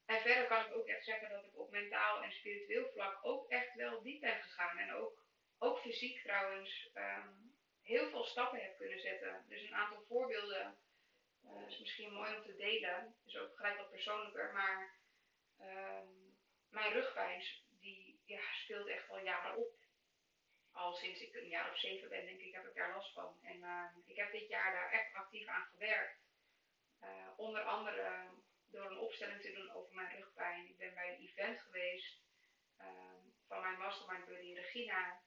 en 0.05 0.22
verder 0.22 0.48
kan 0.48 0.65
ik 0.65 0.75
ook 0.75 0.88
echt 0.88 1.05
zeggen 1.05 1.29
dat 1.29 1.46
ik 1.46 1.58
op 1.58 1.72
mentaal 1.72 2.24
en 2.24 2.32
spiritueel 2.32 2.91
vlak 2.91 3.25
ook 3.25 3.50
echt 3.50 3.74
wel 3.75 4.01
diep 4.01 4.22
ben 4.22 4.41
gegaan. 4.41 4.77
En 4.77 4.93
ook, 4.93 5.25
ook 5.58 5.79
fysiek 5.79 6.24
trouwens 6.24 6.89
um, 6.96 7.55
heel 7.82 8.10
veel 8.10 8.24
stappen 8.24 8.62
heb 8.62 8.77
kunnen 8.77 9.00
zetten. 9.00 9.46
Dus 9.48 9.62
een 9.62 9.75
aantal 9.75 10.03
voorbeelden 10.08 10.77
uh, 11.43 11.67
is 11.67 11.79
misschien 11.79 12.13
mooi 12.13 12.36
om 12.36 12.43
te 12.43 12.55
delen. 12.55 13.15
Is 13.25 13.38
ook 13.38 13.55
gelijk 13.55 13.77
wat 13.77 13.89
persoonlijker. 13.89 14.53
Maar 14.53 14.98
um, 15.60 16.38
mijn 16.70 16.91
rugpijn 16.91 17.43
die, 17.79 18.22
ja, 18.25 18.41
speelt 18.53 18.88
echt 18.88 19.10
al 19.10 19.20
jaren 19.20 19.58
op. 19.58 19.82
Al 20.73 20.93
sinds 20.93 21.21
ik 21.21 21.33
een 21.35 21.47
jaar 21.47 21.71
of 21.71 21.79
zeven 21.79 22.09
ben, 22.09 22.25
denk 22.25 22.39
ik, 22.39 22.53
heb 22.53 22.65
ik 22.65 22.75
daar 22.75 22.95
last 22.95 23.13
van. 23.13 23.39
En 23.41 23.57
uh, 23.57 23.85
ik 24.05 24.15
heb 24.15 24.31
dit 24.31 24.47
jaar 24.47 24.73
daar 24.73 24.91
echt 24.91 25.13
actief 25.13 25.47
aan 25.47 25.65
gewerkt. 25.65 26.21
Uh, 27.03 27.27
onder 27.37 27.61
andere 27.63 28.29
door 28.67 28.91
een 28.91 28.97
opstelling 28.97 29.41
te 29.41 29.51
doen 29.51 29.71
over 29.71 29.93
mijn 29.93 30.15
rugpijn. 30.15 30.69
Ik 30.69 30.77
ben 30.77 30.93
bij 30.93 31.13
een 31.13 31.27
event 31.27 31.61
geweest 31.61 32.21
uh, 32.79 32.87
van 33.47 33.61
mijn 33.61 33.77
mastermind 33.77 34.25
buddy 34.25 34.53
Regina, 34.53 35.21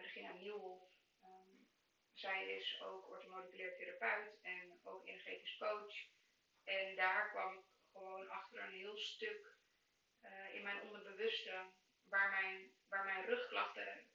Regina 0.00 0.32
Nieuwhof. 0.32 0.92
Um, 1.24 1.68
zij 2.12 2.48
is 2.48 2.80
ook 2.82 3.08
orthomoleculair 3.08 3.76
therapeut 3.76 4.40
en 4.42 4.80
ook 4.84 5.06
energetisch 5.06 5.56
coach. 5.58 5.94
En 6.64 6.96
daar 6.96 7.30
kwam 7.30 7.52
ik 7.54 7.64
gewoon 7.92 8.28
achter 8.28 8.62
een 8.62 8.72
heel 8.72 8.96
stuk 8.96 9.56
in 10.52 10.62
mijn 10.62 10.82
onderbewuste 10.82 11.70
waar 12.08 12.30
mijn, 12.30 12.72
waar 12.88 13.04
mijn 13.04 13.24
rugklachten 13.24 14.07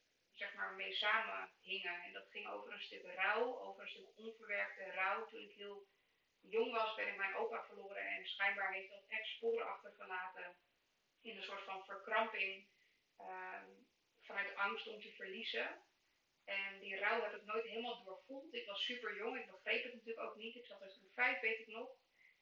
zeg 0.43 0.53
maar 0.53 0.73
mee 0.73 0.93
samenhingen. 0.93 2.03
En 2.03 2.13
dat 2.13 2.29
ging 2.29 2.47
over 2.47 2.73
een 2.73 2.87
stuk 2.87 3.05
rouw, 3.15 3.59
over 3.59 3.81
een 3.81 3.89
stuk 3.89 4.09
onverwerkte 4.15 4.91
rouw. 4.91 5.25
Toen 5.25 5.41
ik 5.41 5.55
heel 5.55 5.87
jong 6.39 6.71
was, 6.71 6.95
ben 6.95 7.07
ik 7.07 7.17
mijn 7.17 7.35
opa 7.35 7.65
verloren 7.65 8.05
en 8.07 8.27
schijnbaar 8.27 8.73
heeft 8.73 8.89
dat 8.89 9.05
echt 9.07 9.27
sporen 9.27 9.67
achtergelaten 9.67 10.55
in 11.21 11.37
een 11.37 11.43
soort 11.43 11.63
van 11.63 11.85
verkramping 11.85 12.67
um, 13.19 13.87
vanuit 14.21 14.55
angst 14.55 14.87
om 14.87 15.01
te 15.01 15.11
verliezen. 15.11 15.81
En 16.45 16.79
die 16.79 16.99
rouw 16.99 17.21
heb 17.21 17.35
ik 17.35 17.45
nooit 17.45 17.65
helemaal 17.65 18.03
doorvoeld. 18.03 18.53
Ik 18.53 18.65
was 18.65 18.83
super 18.83 19.15
jong, 19.15 19.39
ik 19.39 19.51
begreep 19.51 19.83
het 19.83 19.93
natuurlijk 19.93 20.27
ook 20.27 20.35
niet. 20.35 20.55
Ik 20.55 20.65
zat 20.65 20.81
er 20.81 20.93
toen 20.93 21.11
vijf, 21.13 21.39
weet 21.39 21.59
ik 21.59 21.67
nog. 21.67 21.89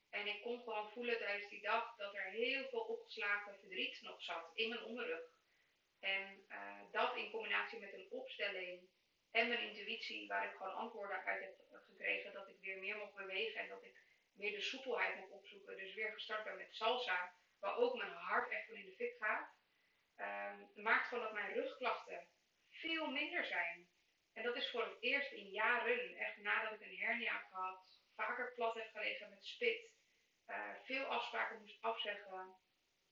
En 0.10 0.28
ik 0.28 0.42
kon 0.42 0.60
gewoon 0.64 0.92
voelen 0.92 1.18
tijdens 1.18 1.50
die 1.50 1.62
dag 1.62 1.96
dat 1.96 2.16
er 2.16 2.24
heel 2.24 2.70
veel 2.70 2.80
opgeslagen 2.80 3.60
verdriet 3.60 4.02
nog 4.02 4.24
zat 4.24 4.52
in 4.54 4.70
mijn 4.70 4.84
onderrug. 4.84 5.22
En 6.02 6.46
uh, 6.50 6.82
dat 6.92 7.16
in 7.16 7.32
combinatie 7.32 7.80
met 7.80 7.94
een 7.94 8.08
opstelling 8.10 8.90
en 9.32 9.48
mijn 9.48 9.62
intuïtie, 9.62 10.28
waar 10.28 10.46
ik 10.46 10.56
gewoon 10.56 10.74
antwoorden 10.74 11.24
uit 11.24 11.44
heb 11.44 11.84
gekregen, 11.86 12.34
dat 12.34 12.48
ik 12.48 12.58
weer 12.62 12.78
meer 12.78 12.98
mocht 12.98 13.16
bewegen 13.16 13.62
en 13.62 13.68
dat 13.68 13.84
ik 13.84 13.96
meer 14.34 14.52
de 14.52 14.62
soepelheid 14.62 15.20
mocht 15.20 15.32
opzoeken. 15.32 15.78
Dus 15.78 15.94
weer 15.94 16.12
gestart 16.12 16.44
ben 16.44 16.58
met 16.58 16.76
salsa, 16.76 17.34
waar 17.60 17.78
ook 17.78 17.96
mijn 17.98 18.12
hart 18.12 18.52
echt 18.52 18.66
van 18.66 18.76
in 18.76 18.86
de 18.86 18.96
fik 18.96 19.16
gaat. 19.20 19.60
Um, 20.16 20.84
maakt 20.84 21.08
gewoon 21.08 21.24
dat 21.24 21.34
mijn 21.34 21.54
rugklachten 21.54 22.28
veel 22.70 23.12
minder 23.12 23.46
zijn. 23.46 23.90
En 24.34 24.44
dat 24.44 24.56
is 24.56 24.70
voor 24.72 24.84
het 24.84 24.98
eerst 25.00 25.32
in 25.32 25.50
jaren, 25.50 26.16
echt 26.16 26.38
nadat 26.38 26.74
ik 26.74 26.82
een 26.82 26.98
hernia 26.98 27.34
heb 27.34 27.48
gehad, 27.50 28.02
vaker 28.16 28.54
plat 28.54 28.76
heb 28.76 28.90
gelegen 28.92 29.30
met 29.30 29.46
spit, 29.46 29.92
uh, 30.48 30.74
veel 30.84 31.06
afspraken 31.06 31.60
moest 31.60 31.82
afzeggen. 31.82 32.56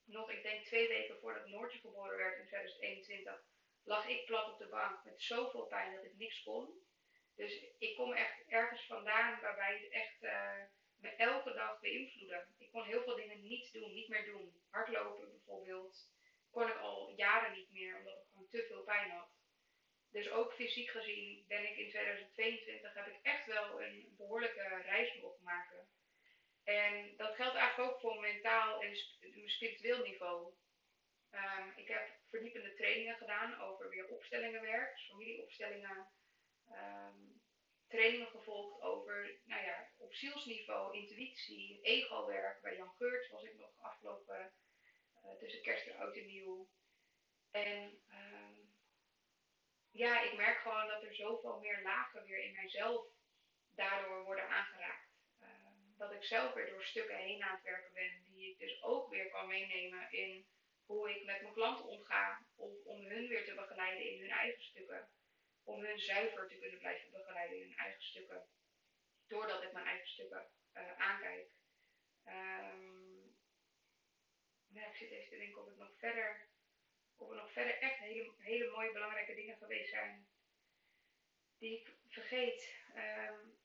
Nog, 0.09 0.31
ik 0.31 0.43
denk 0.43 0.65
twee 0.65 0.87
weken 0.87 1.19
voordat 1.19 1.47
Noortje 1.47 1.79
geboren 1.79 2.17
werd 2.17 2.39
in 2.39 2.47
2021, 2.47 3.43
lag 3.83 4.07
ik 4.07 4.25
plat 4.25 4.51
op 4.51 4.59
de 4.59 4.67
bank 4.67 5.03
met 5.03 5.21
zoveel 5.21 5.65
pijn 5.65 5.93
dat 5.95 6.03
ik 6.03 6.17
niks 6.17 6.43
kon. 6.43 6.87
Dus 7.35 7.63
ik 7.77 7.95
kom 7.95 8.13
echt 8.13 8.43
ergens 8.47 8.85
vandaan 8.85 9.41
waarbij 9.41 9.77
het 9.77 9.91
echt 9.91 10.23
uh, 10.23 10.63
me 10.95 11.09
elke 11.09 11.53
dag 11.53 11.79
beïnvloedde. 11.79 12.45
Ik 12.57 12.71
kon 12.71 12.83
heel 12.83 13.03
veel 13.03 13.15
dingen 13.15 13.41
niet 13.41 13.73
doen, 13.73 13.93
niet 13.93 14.07
meer 14.07 14.25
doen. 14.25 14.61
Hardlopen 14.69 15.31
bijvoorbeeld 15.31 16.11
kon 16.51 16.67
ik 16.67 16.77
al 16.77 17.13
jaren 17.15 17.53
niet 17.53 17.71
meer, 17.71 17.97
omdat 17.97 18.17
ik 18.17 18.27
gewoon 18.31 18.47
te 18.49 18.65
veel 18.67 18.83
pijn 18.83 19.11
had. 19.11 19.29
Dus 20.11 20.29
ook 20.29 20.53
fysiek 20.53 20.89
gezien 20.89 21.45
ben 21.47 21.69
ik 21.69 21.77
in 21.77 21.89
2022 21.89 22.93
heb 22.93 23.07
ik 23.07 23.19
echt 23.21 23.45
wel 23.45 23.81
een 23.81 24.13
behoorlijke 24.17 24.81
reis 24.85 25.21
mogen 25.21 25.43
maken. 25.43 25.87
En 26.69 27.13
dat 27.17 27.35
geldt 27.35 27.55
eigenlijk 27.55 27.91
ook 27.91 27.99
voor 27.99 28.19
mentaal 28.19 28.81
en 28.81 28.95
spiritueel 29.45 30.03
niveau. 30.03 30.53
Um, 31.31 31.73
ik 31.75 31.87
heb 31.87 32.09
verdiepende 32.29 32.73
trainingen 32.73 33.17
gedaan 33.17 33.59
over 33.59 33.89
weer 33.89 34.07
opstellingenwerk, 34.07 34.95
dus 34.95 35.07
familieopstellingen. 35.07 36.07
Um, 36.71 37.41
trainingen 37.87 38.27
gevolgd 38.27 38.81
over, 38.81 39.39
nou 39.45 39.63
ja, 39.63 39.89
op 39.97 40.13
zielsniveau, 40.13 40.97
intuïtie, 40.97 41.81
ego-werk. 41.81 42.61
Bij 42.61 42.75
Jan 42.75 42.95
Geurt 42.97 43.29
was 43.29 43.43
ik 43.43 43.55
nog 43.55 43.71
afgelopen 43.81 44.53
uh, 45.25 45.31
tussen 45.39 45.61
kerst 45.61 45.87
en 45.87 45.97
oud 45.97 46.15
en 46.15 46.25
nieuw. 46.25 46.69
En 47.51 48.01
um, 48.11 48.75
ja, 49.91 50.21
ik 50.21 50.37
merk 50.37 50.57
gewoon 50.57 50.87
dat 50.87 51.03
er 51.03 51.15
zoveel 51.15 51.59
meer 51.59 51.81
lagen 51.81 52.23
weer 52.23 52.43
in 52.43 52.53
mijzelf 52.53 53.05
daardoor 53.69 54.23
worden 54.23 54.49
aangeraakt. 54.49 54.98
Dat 55.99 56.13
ik 56.13 56.23
zelf 56.23 56.53
weer 56.53 56.69
door 56.69 56.83
stukken 56.83 57.17
heen 57.17 57.43
aan 57.43 57.55
het 57.55 57.63
werken 57.63 57.93
ben, 57.93 58.23
die 58.23 58.51
ik 58.51 58.59
dus 58.59 58.83
ook 58.83 59.09
weer 59.09 59.29
kan 59.29 59.47
meenemen 59.47 60.11
in 60.11 60.45
hoe 60.85 61.09
ik 61.09 61.25
met 61.25 61.41
mijn 61.41 61.53
klanten 61.53 61.85
omga, 61.85 62.45
of 62.55 62.85
om 62.85 63.05
hun 63.05 63.27
weer 63.27 63.45
te 63.45 63.53
begeleiden 63.53 64.11
in 64.11 64.19
hun 64.19 64.29
eigen 64.29 64.63
stukken. 64.63 65.09
Om 65.63 65.83
hun 65.83 65.99
zuiver 65.99 66.47
te 66.47 66.57
kunnen 66.57 66.79
blijven 66.79 67.11
begeleiden 67.11 67.57
in 67.57 67.67
hun 67.67 67.77
eigen 67.77 68.01
stukken. 68.01 68.47
Doordat 69.27 69.63
ik 69.63 69.71
mijn 69.71 69.85
eigen 69.85 70.07
stukken 70.07 70.51
uh, 70.73 70.99
aankijk. 70.99 71.47
Ja, 74.67 74.87
ik 74.87 74.95
zit 74.95 75.11
even 75.11 75.29
te 75.29 75.37
denken 75.37 75.61
of 75.61 75.71
ik 75.71 75.77
nog 75.77 75.97
verder, 75.97 76.49
of 77.17 77.29
er 77.29 77.35
nog 77.35 77.51
verder 77.51 77.77
echt 77.79 77.97
hele, 77.97 78.33
hele 78.37 78.71
mooie 78.71 78.91
belangrijke 78.91 79.35
dingen 79.35 79.57
geweest 79.57 79.89
zijn. 79.89 80.27
Die 81.57 81.79
ik 81.79 81.95
vergeet. 82.07 82.83
Um, 82.95 83.58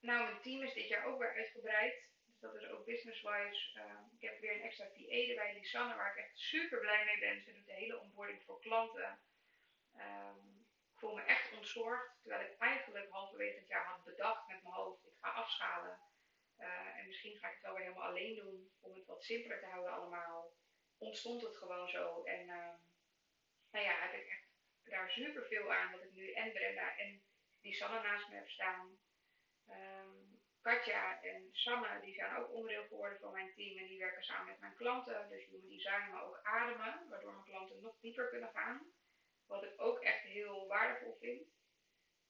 nou, 0.00 0.24
mijn 0.24 0.42
team 0.42 0.62
is 0.62 0.74
dit 0.74 0.88
jaar 0.88 1.04
ook 1.04 1.18
weer 1.18 1.34
uitgebreid 1.34 2.10
dat 2.40 2.54
is 2.54 2.68
ook 2.68 2.84
business-wise. 2.84 3.78
Uh, 3.78 4.00
ik 4.18 4.28
heb 4.28 4.40
weer 4.40 4.54
een 4.54 4.62
extra 4.62 4.84
VA 4.84 5.28
erbij, 5.28 5.54
Lisanne, 5.54 5.94
waar 5.96 6.16
ik 6.16 6.24
echt 6.24 6.38
super 6.38 6.80
blij 6.80 7.04
mee 7.04 7.18
ben. 7.18 7.42
Ze 7.42 7.52
doet 7.52 7.66
de 7.66 7.72
hele 7.72 8.00
onboarding 8.00 8.42
voor 8.42 8.60
klanten. 8.60 9.20
Um, 9.96 10.66
ik 10.92 10.98
voel 10.98 11.14
me 11.14 11.22
echt 11.22 11.52
ontzorgd, 11.56 12.20
terwijl 12.22 12.50
ik 12.50 12.58
eigenlijk 12.58 13.10
halverwege 13.10 13.58
het 13.58 13.68
jaar 13.68 13.84
had 13.84 14.04
bedacht 14.04 14.48
met 14.48 14.62
mijn 14.62 14.74
hoofd, 14.74 15.06
ik 15.06 15.16
ga 15.20 15.30
afschalen. 15.30 15.98
Uh, 16.58 16.98
en 16.98 17.06
misschien 17.06 17.38
ga 17.38 17.48
ik 17.48 17.54
het 17.54 17.62
wel 17.62 17.74
weer 17.74 17.82
helemaal 17.82 18.08
alleen 18.08 18.34
doen, 18.34 18.70
om 18.80 18.94
het 18.94 19.06
wat 19.06 19.24
simpeler 19.24 19.60
te 19.60 19.66
houden 19.66 19.92
allemaal. 19.92 20.52
Ontstond 20.98 21.42
het 21.42 21.56
gewoon 21.56 21.88
zo. 21.88 22.22
En 22.22 22.40
uh, 22.40 22.74
nou 23.70 23.84
ja, 23.84 24.00
heb 24.00 24.20
ik 24.20 24.28
echt 24.28 24.48
daar 24.84 25.10
super 25.10 25.46
veel 25.46 25.72
aan 25.72 25.92
dat 25.92 26.02
ik 26.02 26.12
nu 26.12 26.32
en 26.32 26.52
Brenda 26.52 26.96
en 26.96 27.22
Lisanne 27.60 28.02
naast 28.02 28.28
me 28.28 28.34
heb 28.34 28.48
staan. 28.48 28.98
Um, 29.70 30.38
Katja 30.62 31.22
en 31.22 31.48
Sanne, 31.52 32.00
die 32.00 32.14
zijn 32.14 32.36
ook 32.36 32.52
onderdeel 32.52 32.86
geworden 32.86 33.18
van 33.18 33.32
mijn 33.32 33.54
team 33.54 33.78
en 33.78 33.86
die 33.86 33.98
werken 33.98 34.22
samen 34.22 34.46
met 34.46 34.60
mijn 34.60 34.76
klanten. 34.76 35.28
Dus 35.28 35.44
human 35.44 35.68
design, 35.68 36.10
maar 36.10 36.24
ook 36.24 36.40
ademen, 36.42 37.08
waardoor 37.08 37.32
mijn 37.32 37.44
klanten 37.44 37.80
nog 37.80 38.00
dieper 38.00 38.28
kunnen 38.28 38.50
gaan. 38.50 38.92
Wat 39.46 39.64
ik 39.64 39.80
ook 39.80 40.00
echt 40.00 40.22
heel 40.22 40.66
waardevol 40.66 41.16
vind. 41.20 41.48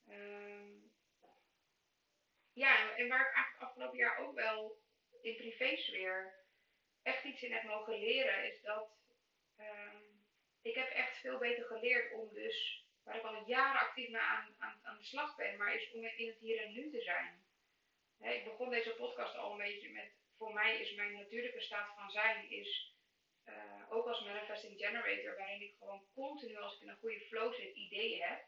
Um, 0.08 0.92
ja, 2.52 2.96
en 2.96 3.08
waar 3.08 3.28
ik 3.28 3.60
afgelopen 3.60 3.98
jaar 3.98 4.18
ook 4.18 4.34
wel 4.34 4.78
in 5.22 5.36
privésfeer 5.36 6.34
echt 7.02 7.24
iets 7.24 7.42
in 7.42 7.52
heb 7.52 7.62
mogen 7.62 7.98
leren, 7.98 8.52
is 8.52 8.62
dat 8.62 8.90
um, 9.58 10.26
ik 10.62 10.74
heb 10.74 10.88
echt 10.88 11.16
veel 11.16 11.38
beter 11.38 11.64
geleerd 11.64 12.12
om 12.12 12.32
dus, 12.32 12.79
waar 13.04 13.16
ik 13.16 13.22
al 13.22 13.44
jaren 13.46 13.80
actief 13.80 14.08
mee 14.08 14.20
aan, 14.20 14.54
aan, 14.58 14.80
aan 14.82 14.98
de 14.98 15.04
slag 15.04 15.36
ben, 15.36 15.56
maar 15.56 15.74
is 15.74 15.92
om 15.92 16.04
in 16.04 16.26
het 16.26 16.38
hier 16.38 16.62
en 16.62 16.72
nu 16.72 16.90
te 16.90 17.00
zijn 17.00 17.48
ik 18.28 18.44
begon 18.44 18.70
deze 18.70 18.94
podcast 18.94 19.36
al 19.36 19.52
een 19.52 19.58
beetje 19.58 19.90
met, 19.90 20.12
voor 20.36 20.52
mij 20.52 20.80
is 20.80 20.94
mijn 20.94 21.12
natuurlijke 21.12 21.60
staat 21.60 21.94
van 21.94 22.10
zijn, 22.10 22.50
is 22.50 22.94
uh, 23.48 23.92
ook 23.92 24.06
als 24.06 24.24
manifesting 24.24 24.78
generator, 24.78 25.36
waarin 25.36 25.62
ik 25.62 25.74
gewoon 25.78 26.06
continu 26.14 26.56
als 26.56 26.74
ik 26.74 26.80
in 26.80 26.88
een 26.88 26.96
goede 26.96 27.20
flow 27.20 27.54
zit, 27.54 27.74
ideeën 27.74 28.22
heb. 28.22 28.44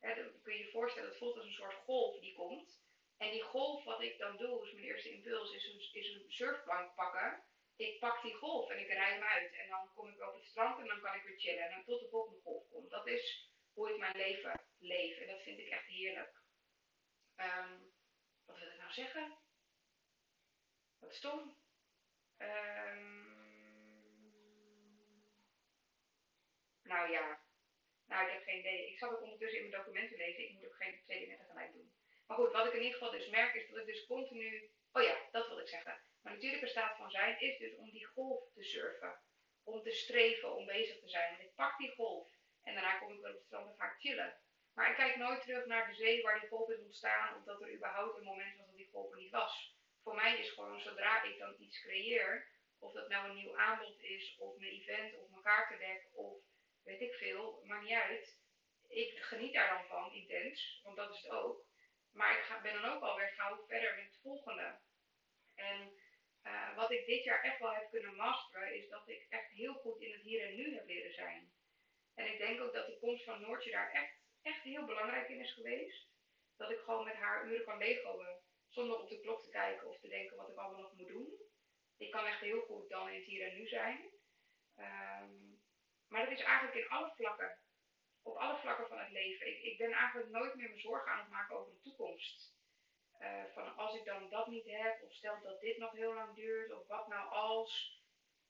Dan 0.00 0.40
kun 0.42 0.52
je 0.52 0.64
je 0.64 0.70
voorstellen, 0.70 1.08
het 1.08 1.18
voelt 1.18 1.36
als 1.36 1.46
een 1.46 1.52
soort 1.52 1.74
golf 1.74 2.20
die 2.20 2.34
komt. 2.34 2.80
En 3.18 3.30
die 3.30 3.42
golf, 3.42 3.84
wat 3.84 4.02
ik 4.02 4.18
dan 4.18 4.36
doe, 4.36 4.66
is 4.66 4.72
mijn 4.72 4.86
eerste 4.86 5.10
impuls, 5.10 5.52
is 5.52 5.64
een, 5.64 6.00
is 6.00 6.14
een 6.14 6.24
surfplank 6.28 6.94
pakken. 6.94 7.44
Ik 7.76 7.98
pak 7.98 8.22
die 8.22 8.34
golf 8.34 8.70
en 8.70 8.78
ik 8.78 8.86
rij 8.86 9.12
hem 9.12 9.22
uit. 9.22 9.52
En 9.52 9.68
dan 9.68 9.92
kom 9.94 10.08
ik 10.08 10.28
op 10.28 10.34
het 10.34 10.44
strand 10.44 10.78
en 10.80 10.86
dan 10.86 11.00
kan 11.00 11.14
ik 11.14 11.22
weer 11.22 11.38
chillen. 11.38 11.70
En 11.70 11.84
tot 11.84 12.00
de 12.00 12.08
volgende 12.08 12.40
golf 12.40 12.68
komt. 12.70 12.90
Dat 12.90 13.06
is 13.06 13.51
hoe 13.74 13.90
ik 13.90 13.98
mijn 13.98 14.16
leven 14.16 14.66
leef. 14.78 15.18
En 15.18 15.26
dat 15.26 15.42
vind 15.42 15.58
ik 15.58 15.68
echt 15.68 15.86
heerlijk. 15.86 16.42
Um, 17.36 17.94
wat 18.44 18.58
wil 18.58 18.68
ik 18.68 18.78
nou 18.78 18.92
zeggen? 18.92 19.38
Wat 20.98 21.14
stom. 21.14 21.56
Um, 22.38 23.32
nou 26.82 27.10
ja. 27.10 27.40
Nou, 28.06 28.26
ik 28.26 28.32
heb 28.32 28.42
geen 28.42 28.58
idee. 28.58 28.90
Ik 28.90 28.98
zat 28.98 29.10
ook 29.10 29.22
ondertussen 29.22 29.58
in 29.58 29.68
mijn 29.68 29.82
documenten 29.82 30.16
lezen. 30.16 30.44
Ik 30.44 30.52
moet 30.52 30.66
ook 30.66 30.76
geen 30.76 31.02
twee 31.04 31.18
dingen 31.18 31.38
tegelijk 31.38 31.72
doen. 31.72 31.94
Maar 32.26 32.36
goed, 32.36 32.52
wat 32.52 32.66
ik 32.66 32.72
in 32.72 32.82
ieder 32.82 32.98
geval 32.98 33.10
dus 33.10 33.28
merk 33.28 33.54
is 33.54 33.68
dat 33.68 33.78
ik 33.78 33.86
dus 33.86 34.06
continu... 34.06 34.70
Oh 34.92 35.02
ja, 35.02 35.28
dat 35.30 35.48
wil 35.48 35.58
ik 35.58 35.68
zeggen. 35.68 36.02
Mijn 36.22 36.34
natuurlijke 36.34 36.66
staat 36.66 36.96
van 36.96 37.10
zijn 37.10 37.40
is 37.40 37.58
dus 37.58 37.74
om 37.76 37.90
die 37.90 38.06
golf 38.06 38.52
te 38.52 38.62
surfen. 38.62 39.20
Om 39.64 39.82
te 39.82 39.90
streven, 39.90 40.54
om 40.54 40.66
bezig 40.66 41.00
te 41.00 41.08
zijn. 41.08 41.30
Want 41.30 41.42
ik 41.48 41.54
pak 41.54 41.78
die 41.78 41.90
golf 41.90 42.31
en 42.62 42.74
daarna 42.74 42.98
kom 42.98 43.12
ik 43.12 43.20
weer 43.20 43.30
op 43.30 43.36
het 43.36 43.44
strand 43.44 43.78
en 43.78 43.96
chillen. 43.98 44.36
Maar 44.74 44.90
ik 44.90 44.96
kijk 44.96 45.16
nooit 45.16 45.40
terug 45.40 45.66
naar 45.66 45.88
de 45.88 45.94
zee 45.94 46.22
waar 46.22 46.40
die 46.40 46.48
golf 46.48 46.70
is 46.70 46.80
ontstaan. 46.80 47.36
Of 47.36 47.44
dat 47.44 47.60
er 47.62 47.74
überhaupt 47.74 48.16
een 48.16 48.24
moment 48.24 48.56
was 48.56 48.66
dat 48.66 48.76
die 48.76 48.90
golf 48.92 49.10
er 49.10 49.18
niet 49.18 49.30
was. 49.30 49.76
Voor 50.02 50.14
mij 50.14 50.38
is 50.38 50.50
gewoon 50.50 50.80
zodra 50.80 51.22
ik 51.22 51.38
dan 51.38 51.54
iets 51.58 51.80
creëer. 51.80 52.50
Of 52.78 52.92
dat 52.92 53.08
nou 53.08 53.28
een 53.28 53.36
nieuw 53.36 53.56
aanbod 53.56 54.00
is, 54.00 54.36
of 54.38 54.56
mijn 54.56 54.72
event, 54.72 55.18
of 55.18 55.30
mijn 55.30 55.42
kaartendek, 55.42 56.08
of 56.12 56.36
weet 56.84 57.00
ik 57.00 57.14
veel, 57.14 57.62
maakt 57.64 57.82
niet 57.82 57.98
uit. 57.98 58.40
Ik 58.88 59.18
geniet 59.18 59.54
daar 59.54 59.68
dan 59.68 59.86
van, 59.86 60.12
intens, 60.12 60.80
want 60.82 60.96
dat 60.96 61.10
is 61.10 61.22
het 61.22 61.30
ook. 61.30 61.64
Maar 62.12 62.38
ik 62.38 62.44
ga, 62.44 62.60
ben 62.60 62.82
dan 62.82 62.84
ook 62.84 63.02
alweer 63.02 63.28
gauw 63.28 63.64
verder 63.66 63.94
met 63.94 64.04
het 64.04 64.18
volgende. 64.22 64.78
En 65.54 65.92
uh, 66.44 66.76
wat 66.76 66.90
ik 66.90 67.06
dit 67.06 67.24
jaar 67.24 67.42
echt 67.42 67.58
wel 67.58 67.74
heb 67.74 67.90
kunnen 67.90 68.16
masteren, 68.16 68.74
is 68.74 68.88
dat 68.88 69.08
ik 69.08 69.26
echt 69.28 69.50
heel 69.50 69.74
goed 69.74 70.00
in 70.00 70.12
het 70.12 70.22
hier 70.22 70.48
en 70.48 70.54
nu 70.54 70.74
heb 70.74 70.86
leren 70.86 71.12
zijn. 71.12 71.52
En 72.14 72.32
ik 72.32 72.38
denk 72.38 72.60
ook 72.60 72.72
dat 72.72 72.86
de 72.86 72.98
komst 72.98 73.24
van 73.24 73.40
Noortje 73.40 73.70
daar 73.70 73.90
echt, 73.90 74.18
echt 74.42 74.62
heel 74.62 74.84
belangrijk 74.84 75.28
in 75.28 75.40
is 75.40 75.52
geweest. 75.52 76.10
Dat 76.56 76.70
ik 76.70 76.78
gewoon 76.78 77.04
met 77.04 77.14
haar 77.14 77.46
uren 77.46 77.64
kan 77.64 77.78
legoen, 77.78 78.40
zonder 78.68 78.98
op 78.98 79.08
de 79.08 79.20
klok 79.20 79.42
te 79.42 79.50
kijken 79.50 79.88
of 79.88 80.00
te 80.00 80.08
denken 80.08 80.36
wat 80.36 80.48
ik 80.48 80.56
allemaal 80.56 80.80
nog 80.80 80.96
moet 80.96 81.08
doen. 81.08 81.28
Ik 81.96 82.10
kan 82.10 82.26
echt 82.26 82.40
heel 82.40 82.60
goed 82.60 82.88
dan 82.88 83.08
in 83.08 83.14
het 83.14 83.24
hier 83.24 83.48
en 83.48 83.56
nu 83.56 83.66
zijn. 83.66 84.10
Um, 84.76 85.60
maar 86.08 86.24
dat 86.24 86.38
is 86.38 86.44
eigenlijk 86.44 86.76
in 86.76 86.88
alle 86.88 87.12
vlakken. 87.16 87.58
Op 88.22 88.36
alle 88.36 88.58
vlakken 88.58 88.88
van 88.88 88.98
het 88.98 89.10
leven. 89.10 89.46
Ik, 89.46 89.62
ik 89.62 89.78
ben 89.78 89.92
eigenlijk 89.92 90.30
nooit 90.30 90.54
meer 90.54 90.70
me 90.70 90.78
zorgen 90.78 91.12
aan 91.12 91.18
het 91.18 91.28
maken 91.28 91.56
over 91.56 91.72
de 91.72 91.80
toekomst. 91.80 92.60
Uh, 93.20 93.44
van 93.54 93.76
als 93.76 93.94
ik 93.94 94.04
dan 94.04 94.30
dat 94.30 94.46
niet 94.46 94.66
heb, 94.66 95.02
of 95.02 95.12
stel 95.12 95.42
dat 95.42 95.60
dit 95.60 95.78
nog 95.78 95.92
heel 95.92 96.14
lang 96.14 96.34
duurt, 96.34 96.72
of 96.72 96.86
wat 96.86 97.08
nou 97.08 97.30
als. 97.30 98.01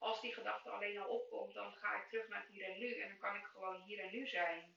Als 0.03 0.21
die 0.21 0.35
gedachte 0.35 0.71
alleen 0.71 0.99
al 0.99 1.09
opkomt, 1.09 1.55
dan 1.55 1.73
ga 1.73 2.03
ik 2.03 2.09
terug 2.09 2.29
naar 2.29 2.41
het 2.41 2.51
hier 2.51 2.65
en 2.65 2.79
nu 2.79 3.01
en 3.01 3.09
dan 3.09 3.19
kan 3.19 3.37
ik 3.37 3.45
gewoon 3.45 3.83
hier 3.83 3.99
en 3.99 4.13
nu 4.13 4.27
zijn. 4.27 4.77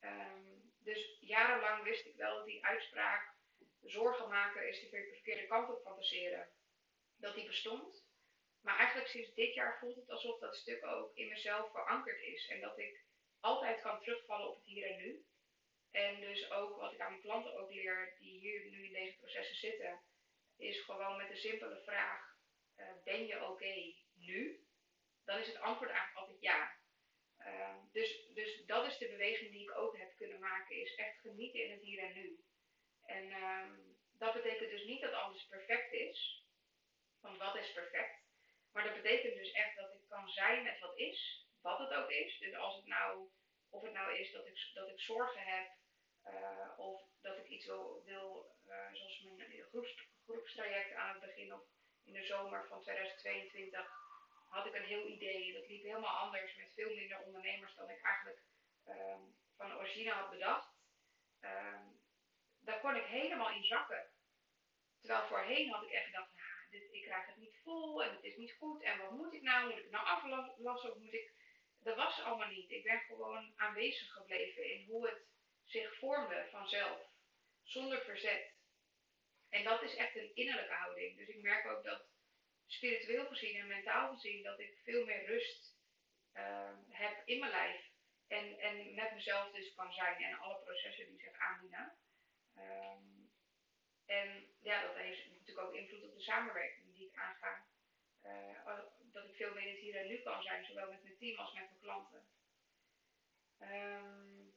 Um, 0.00 0.72
dus 0.78 1.16
jarenlang 1.20 1.82
wist 1.82 2.06
ik 2.06 2.16
wel 2.16 2.36
dat 2.36 2.46
die 2.46 2.64
uitspraak 2.64 3.34
zorgen 3.84 4.28
maken 4.28 4.68
is 4.68 4.80
de 4.80 4.88
verkeerde 4.88 5.46
kant 5.46 5.70
op 5.70 5.82
fantaseren. 5.82 6.48
Dat 7.16 7.34
die 7.34 7.46
bestond. 7.46 8.06
Maar 8.60 8.78
eigenlijk 8.78 9.08
sinds 9.08 9.34
dit 9.34 9.54
jaar 9.54 9.78
voelt 9.78 9.96
het 9.96 10.10
alsof 10.10 10.38
dat 10.38 10.56
stuk 10.56 10.86
ook 10.86 11.16
in 11.16 11.28
mezelf 11.28 11.70
verankerd 11.70 12.20
is. 12.20 12.48
En 12.48 12.60
dat 12.60 12.78
ik 12.78 13.04
altijd 13.40 13.80
kan 13.80 14.00
terugvallen 14.00 14.48
op 14.48 14.56
het 14.56 14.64
hier 14.64 14.90
en 14.90 14.96
nu. 14.96 15.26
En 15.90 16.20
dus 16.20 16.50
ook 16.50 16.76
wat 16.76 16.92
ik 16.92 17.00
aan 17.00 17.10
mijn 17.10 17.22
klanten 17.22 17.56
ook 17.56 17.72
leer, 17.72 18.14
die 18.18 18.38
hier 18.38 18.70
nu 18.70 18.84
in 18.84 18.92
deze 18.92 19.16
processen 19.16 19.56
zitten, 19.56 20.00
is 20.56 20.80
gewoon 20.80 21.16
met 21.16 21.28
de 21.28 21.36
simpele 21.36 21.80
vraag: 21.80 22.36
uh, 22.76 22.86
ben 23.04 23.26
je 23.26 23.44
oké 23.44 23.94
nu? 24.18 24.66
Dan 25.24 25.38
is 25.38 25.46
het 25.46 25.60
antwoord 25.60 25.90
eigenlijk 25.90 26.18
altijd 26.18 26.40
ja. 26.40 26.76
Uh, 27.38 27.76
dus, 27.92 28.28
dus 28.34 28.66
dat 28.66 28.86
is 28.86 28.98
de 28.98 29.08
beweging 29.08 29.50
die 29.50 29.62
ik 29.62 29.76
ook 29.76 29.96
heb 29.96 30.16
kunnen 30.16 30.40
maken, 30.40 30.76
is 30.76 30.94
echt 30.94 31.20
genieten 31.20 31.64
in 31.64 31.70
het 31.70 31.80
hier 31.80 32.02
en 32.02 32.12
nu. 32.14 32.44
En 33.04 33.24
uh, 33.24 33.70
dat 34.18 34.32
betekent 34.32 34.70
dus 34.70 34.84
niet 34.84 35.00
dat 35.00 35.12
alles 35.12 35.46
perfect 35.46 35.92
is. 35.92 36.46
Want 37.20 37.38
wat 37.38 37.56
is 37.56 37.72
perfect? 37.72 38.26
Maar 38.72 38.84
dat 38.84 39.02
betekent 39.02 39.34
dus 39.34 39.50
echt 39.50 39.76
dat 39.76 39.92
ik 39.92 40.08
kan 40.08 40.28
zijn 40.28 40.62
met 40.62 40.80
wat 40.80 40.98
is, 40.98 41.48
wat 41.60 41.78
het 41.78 41.92
ook 41.92 42.10
is. 42.10 42.38
Dus 42.38 42.54
als 42.54 42.76
het 42.76 42.86
nou, 42.86 43.28
of 43.70 43.82
het 43.82 43.92
nou 43.92 44.18
is 44.18 44.32
dat 44.32 44.46
ik, 44.46 44.70
dat 44.74 44.88
ik 44.88 45.00
zorgen 45.00 45.42
heb, 45.42 45.68
uh, 46.24 46.78
of 46.78 47.02
dat 47.20 47.38
ik 47.38 47.48
iets 47.48 47.66
wil, 47.66 48.56
uh, 48.66 48.92
zoals 48.92 49.20
mijn 49.20 49.62
groeps, 49.62 50.08
groepstraject 50.24 50.92
aan 50.94 51.10
het 51.10 51.20
begin 51.20 51.54
of 51.54 51.62
in 52.04 52.12
de 52.12 52.24
zomer 52.24 52.66
van 52.66 52.82
2022 52.82 54.07
had 54.48 54.66
ik 54.66 54.74
een 54.74 54.84
heel 54.84 55.06
idee. 55.06 55.52
Dat 55.52 55.68
liep 55.68 55.82
helemaal 55.82 56.16
anders 56.16 56.56
met 56.56 56.72
veel 56.74 56.94
minder 56.94 57.18
ondernemers 57.18 57.74
dan 57.74 57.90
ik 57.90 58.02
eigenlijk 58.02 58.42
um, 58.88 59.36
van 59.56 59.76
origine 59.76 60.10
had 60.10 60.30
bedacht. 60.30 60.76
Um, 61.40 62.00
daar 62.60 62.80
kon 62.80 62.96
ik 62.96 63.04
helemaal 63.04 63.50
in 63.50 63.64
zakken. 63.64 64.10
Terwijl 65.00 65.26
voorheen 65.26 65.70
had 65.70 65.82
ik 65.82 65.90
echt 65.90 66.04
gedacht, 66.04 66.34
nou, 66.34 66.70
dit, 66.70 66.92
ik 66.92 67.02
krijg 67.02 67.26
het 67.26 67.36
niet 67.36 67.58
vol 67.62 68.02
en 68.02 68.14
het 68.14 68.24
is 68.24 68.36
niet 68.36 68.56
goed. 68.58 68.82
En 68.82 68.98
wat 68.98 69.10
moet 69.10 69.34
ik 69.34 69.42
nou? 69.42 69.64
Moet 69.64 69.76
ik 69.76 69.82
het 69.82 69.90
nou 69.90 70.06
aflassen 70.06 70.92
of 70.92 70.98
moet 70.98 71.14
ik... 71.14 71.32
Dat 71.78 71.96
was 71.96 72.20
allemaal 72.20 72.48
niet. 72.48 72.70
Ik 72.70 72.82
ben 72.82 73.00
gewoon 73.00 73.52
aanwezig 73.56 74.12
gebleven 74.12 74.64
in 74.64 74.86
hoe 74.86 75.08
het 75.08 75.26
zich 75.64 75.98
vormde 75.98 76.48
vanzelf. 76.50 77.00
Zonder 77.62 78.00
verzet. 78.00 78.56
En 79.48 79.64
dat 79.64 79.82
is 79.82 79.94
echt 79.94 80.16
een 80.16 80.34
innerlijke 80.34 80.74
houding. 80.74 81.16
Dus 81.16 81.28
ik 81.28 81.42
merk 81.42 81.66
ook 81.66 81.84
dat 81.84 82.06
spiritueel 82.68 83.26
gezien 83.26 83.60
en 83.60 83.66
mentaal 83.66 84.14
gezien 84.14 84.42
dat 84.42 84.60
ik 84.60 84.78
veel 84.84 85.04
meer 85.04 85.26
rust 85.26 85.76
uh, 86.34 86.76
heb 86.88 87.22
in 87.26 87.38
mijn 87.38 87.50
lijf. 87.50 87.86
En, 88.28 88.58
en 88.58 88.94
met 88.94 89.14
mezelf 89.14 89.52
dus 89.52 89.74
kan 89.74 89.92
zijn 89.92 90.16
en 90.22 90.38
alle 90.38 90.62
processen 90.62 91.06
die 91.06 91.20
zich 91.20 91.38
aandienen. 91.38 91.98
Um, 92.56 93.30
en 94.06 94.54
ja, 94.60 94.82
dat 94.82 94.96
heeft 94.96 95.30
natuurlijk 95.30 95.66
ook 95.66 95.74
invloed 95.74 96.04
op 96.04 96.14
de 96.14 96.20
samenwerking 96.20 96.94
die 96.94 97.06
ik 97.06 97.18
aanga. 97.18 97.66
Uh, 98.24 98.78
dat 99.12 99.24
ik 99.24 99.36
veel 99.36 99.54
meer 99.54 99.66
in 99.66 99.82
hier 99.82 99.96
en 99.96 100.06
nu 100.06 100.22
kan 100.22 100.42
zijn, 100.42 100.64
zowel 100.64 100.90
met 100.90 101.02
mijn 101.02 101.18
team 101.18 101.38
als 101.38 101.52
met 101.52 101.64
mijn 101.64 101.80
klanten. 101.80 102.26
Um, 103.60 104.54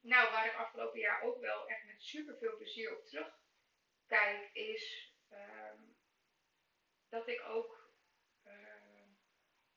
nou, 0.00 0.30
waar 0.30 0.46
ik 0.46 0.54
afgelopen 0.54 1.00
jaar 1.00 1.22
ook 1.22 1.40
wel 1.40 1.68
echt 1.68 1.84
met 1.84 2.02
super 2.02 2.36
veel 2.38 2.56
plezier 2.56 2.96
op 2.98 3.06
terugkijk, 3.06 4.50
is 4.52 5.14
um, 5.30 5.69
dat 7.10 7.28
ik 7.28 7.42
ook 7.42 7.90
uh, 8.46 8.52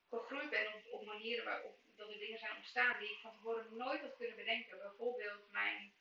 gegroeid 0.09 0.49
ben 0.49 0.83
op, 0.91 1.05
manieren 1.05 1.45
waarop 1.45 1.77
dat 1.95 2.09
er 2.09 2.19
dingen 2.19 2.39
zijn 2.39 2.55
ontstaan 2.55 2.99
die 2.99 3.09
ik 3.09 3.19
van 3.21 3.33
tevoren 3.33 3.77
nooit 3.77 4.01
had 4.01 4.15
kunnen 4.15 4.35
bedenken. 4.35 4.77
Bijvoorbeeld 4.77 5.51
mijn 5.51 5.93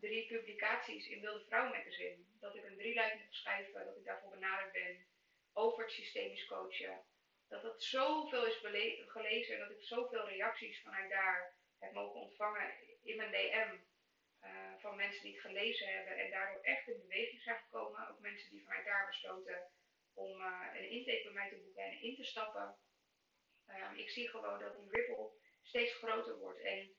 drie 0.00 0.26
publicaties 0.26 1.08
in 1.08 1.20
Wilde 1.20 1.44
Vrouw 1.44 1.68
magazine. 1.68 2.24
Dat 2.40 2.54
ik 2.54 2.64
een 2.64 2.76
drieluik 2.76 3.14
moet 3.14 3.34
schrijven, 3.34 3.84
dat 3.84 3.96
ik 3.96 4.04
daarvoor 4.04 4.30
benaderd 4.30 4.72
ben 4.72 5.06
over 5.52 5.82
het 5.82 5.92
systemisch 5.92 6.46
coachen. 6.46 7.04
Dat 7.48 7.62
dat 7.62 7.82
zoveel 7.82 8.46
is 8.46 8.56
gelezen 9.06 9.54
en 9.54 9.60
dat 9.60 9.70
ik 9.70 9.82
zoveel 9.82 10.28
reacties 10.28 10.82
vanuit 10.82 11.10
daar 11.10 11.56
heb 11.78 11.92
mogen 11.92 12.20
ontvangen 12.20 12.74
in 13.02 13.16
mijn 13.16 13.32
DM. 13.32 13.76
Eh, 14.40 14.72
van 14.78 14.96
mensen 14.96 15.22
die 15.22 15.32
het 15.32 15.40
gelezen 15.40 15.88
hebben 15.88 16.18
en 16.18 16.30
daardoor 16.30 16.62
echt 16.62 16.88
in 16.88 17.00
beweging 17.00 17.42
zijn 17.42 17.58
gekomen. 17.58 18.08
Ook 18.08 18.20
mensen 18.20 18.50
die 18.50 18.62
vanuit 18.62 18.84
daar 18.84 19.06
besloten 19.06 19.70
om 20.18 20.40
uh, 20.40 20.66
een 20.74 20.90
intake 20.90 21.22
bij 21.22 21.32
mij 21.32 21.48
te 21.48 21.56
boeken 21.56 21.82
en 21.82 22.00
in 22.02 22.16
te 22.16 22.24
stappen. 22.24 22.78
Um, 23.66 23.94
ik 23.96 24.10
zie 24.10 24.28
gewoon 24.28 24.58
dat 24.58 24.76
die 24.76 24.90
ripple 24.90 25.30
steeds 25.62 25.94
groter 25.94 26.38
wordt. 26.38 26.60
En 26.60 26.96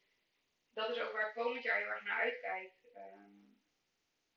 dat 0.74 0.90
is 0.90 1.02
ook 1.02 1.12
waar 1.12 1.28
ik 1.28 1.34
komend 1.34 1.64
jaar 1.64 1.78
heel 1.78 1.88
erg 1.88 2.04
naar 2.04 2.22
uitkijk. 2.22 2.74
Um, 2.96 3.62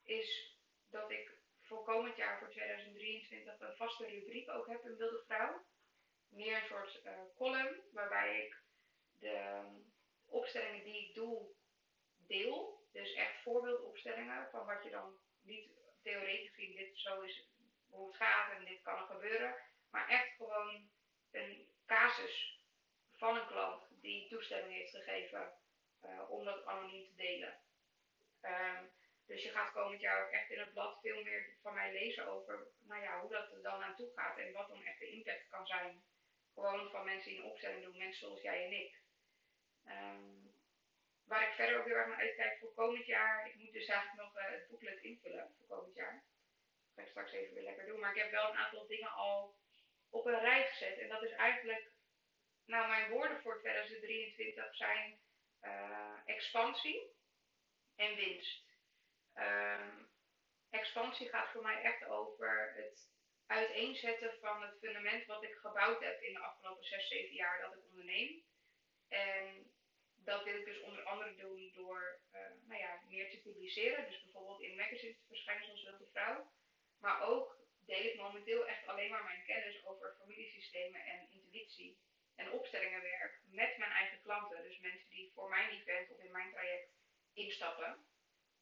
is 0.03 0.59
dat 0.90 1.11
ik 1.11 1.40
voor 1.61 1.85
komend 1.85 2.16
jaar, 2.16 2.38
voor 2.38 2.51
2023, 2.51 3.61
een 3.61 3.77
vaste 3.77 4.07
rubriek 4.07 4.51
ook 4.51 4.66
heb 4.66 4.85
in 4.85 4.97
Wilde 4.97 5.25
Vrouw. 5.27 5.66
Meer 6.29 6.57
een 6.57 6.66
soort 6.66 7.05
uh, 7.05 7.23
column 7.35 7.83
waarbij 7.92 8.45
ik 8.45 8.62
de 9.18 9.64
opstellingen 10.27 10.85
die 10.85 11.09
ik 11.09 11.14
doe 11.14 11.55
deel. 12.27 12.87
Dus 12.92 13.14
echt 13.14 13.42
voorbeeldopstellingen 13.42 14.51
van 14.51 14.66
wat 14.66 14.85
je 14.85 14.90
dan 14.90 15.18
niet 15.42 15.71
theoretisch 16.03 16.55
zien, 16.55 16.77
dit 16.77 16.99
zo 16.99 17.21
is 17.21 17.51
hoe 17.92 18.07
het 18.07 18.16
gaat 18.16 18.52
en 18.52 18.64
dit 18.64 18.83
kan 18.83 18.98
er 18.98 19.07
gebeuren. 19.07 19.55
Maar 19.90 20.09
echt 20.09 20.37
gewoon 20.37 20.90
een 21.31 21.68
casus 21.87 22.61
van 23.12 23.37
een 23.37 23.46
klant 23.46 23.83
die 24.00 24.28
toestemming 24.28 24.74
heeft 24.74 24.90
gegeven 24.90 25.52
uh, 26.05 26.31
om 26.31 26.44
dat 26.44 26.64
anoniem 26.64 27.07
te 27.07 27.14
delen. 27.14 27.61
Um, 28.42 28.90
dus 29.26 29.42
je 29.42 29.50
gaat 29.50 29.72
komend 29.72 30.00
jaar 30.00 30.24
ook 30.24 30.33
echt 30.33 30.50
in 30.50 30.59
het 30.59 30.72
blad 30.72 31.00
veel 31.00 31.22
meer 31.22 31.57
van 31.62 31.74
mij 31.74 31.92
lezen 31.92 32.26
over 32.26 32.66
nou 32.81 33.02
ja, 33.02 33.20
hoe 33.20 33.31
dat 33.31 33.52
er 33.52 33.62
dan 33.62 33.83
aan 33.83 33.96
toe 33.96 34.12
gaat 34.14 34.38
en 34.38 34.52
wat 34.52 34.68
dan 34.68 34.83
echt 34.83 34.98
de 34.98 35.11
impact 35.11 35.48
kan 35.48 35.66
zijn. 35.66 36.05
Gewoon 36.55 36.90
van 36.90 37.05
mensen 37.05 37.31
die 37.31 37.44
een 37.62 37.81
doen, 37.81 37.96
mensen 37.96 38.26
zoals 38.26 38.42
jij 38.42 38.64
en 38.64 38.72
ik. 38.72 39.00
Um, 39.87 40.55
waar 41.24 41.48
ik 41.48 41.55
verder 41.55 41.78
ook 41.78 41.85
heel 41.85 41.94
erg 41.94 42.09
naar 42.09 42.16
uitkijk 42.16 42.59
voor 42.59 42.74
komend 42.74 43.07
jaar, 43.07 43.46
ik 43.48 43.55
moet 43.55 43.72
dus 43.72 43.87
eigenlijk 43.87 44.22
nog 44.22 44.38
uh, 44.38 44.50
het 44.50 44.68
boeklet 44.68 45.02
invullen 45.02 45.55
voor 45.57 45.76
komend 45.76 45.94
jaar. 45.94 46.24
Ga 46.94 47.02
ik 47.02 47.09
straks 47.09 47.33
even 47.33 47.55
weer 47.55 47.62
lekker 47.62 47.87
doen. 47.87 48.00
Maar 48.00 48.16
ik 48.16 48.22
heb 48.22 48.31
wel 48.31 48.50
een 48.50 48.57
aantal 48.57 48.87
dingen 48.87 49.12
al 49.12 49.57
op 50.11 50.26
een 50.26 50.40
rij 50.40 50.66
gezet. 50.66 50.98
En 50.98 51.09
dat 51.09 51.22
is 51.22 51.33
eigenlijk, 51.33 51.92
nou 52.66 52.88
mijn 52.88 53.11
woorden 53.11 53.42
voor 53.42 53.59
2023 53.59 54.76
zijn 54.76 55.20
uh, 55.62 56.20
expansie 56.24 57.16
en 57.96 58.16
winst. 58.16 58.70
Um, 59.35 60.11
expansie 60.70 61.28
gaat 61.28 61.50
voor 61.50 61.62
mij 61.62 61.83
echt 61.83 62.05
over 62.05 62.72
het 62.76 63.11
uiteenzetten 63.46 64.38
van 64.40 64.62
het 64.62 64.78
fundament 64.78 65.26
wat 65.26 65.42
ik 65.42 65.55
gebouwd 65.55 66.02
heb 66.02 66.20
in 66.20 66.33
de 66.33 66.40
afgelopen 66.40 66.85
6, 66.85 67.09
7 67.09 67.35
jaar 67.35 67.61
dat 67.61 67.74
ik 67.74 67.85
onderneem. 67.85 68.44
En 69.09 69.72
dat 70.16 70.44
wil 70.44 70.55
ik 70.55 70.64
dus 70.64 70.81
onder 70.81 71.05
andere 71.05 71.35
doen 71.35 71.70
door 71.74 72.20
uh, 72.35 72.40
nou 72.66 72.81
ja, 72.81 73.00
meer 73.09 73.31
te 73.31 73.40
publiceren. 73.40 74.11
Dus 74.11 74.22
bijvoorbeeld 74.22 74.62
in 74.62 74.76
magazines 74.76 75.18
te 75.18 75.26
verschijnen 75.26 75.64
zoals 75.64 75.83
Wilde 75.83 76.11
Vrouw. 76.12 76.52
Maar 77.02 77.22
ook 77.22 77.56
deel 77.86 78.04
ik 78.04 78.16
momenteel 78.16 78.66
echt 78.66 78.86
alleen 78.86 79.10
maar 79.10 79.24
mijn 79.24 79.44
kennis 79.44 79.84
over 79.84 80.16
familiesystemen 80.18 81.04
en 81.04 81.30
intuïtie 81.30 81.98
en 82.34 82.50
opstellingenwerk 82.50 83.40
met 83.44 83.76
mijn 83.78 83.90
eigen 83.90 84.20
klanten. 84.20 84.62
Dus 84.62 84.78
mensen 84.78 85.10
die 85.10 85.32
voor 85.34 85.48
mijn 85.48 85.70
event 85.70 86.10
of 86.10 86.18
in 86.18 86.32
mijn 86.32 86.50
traject 86.50 86.90
instappen 87.34 88.06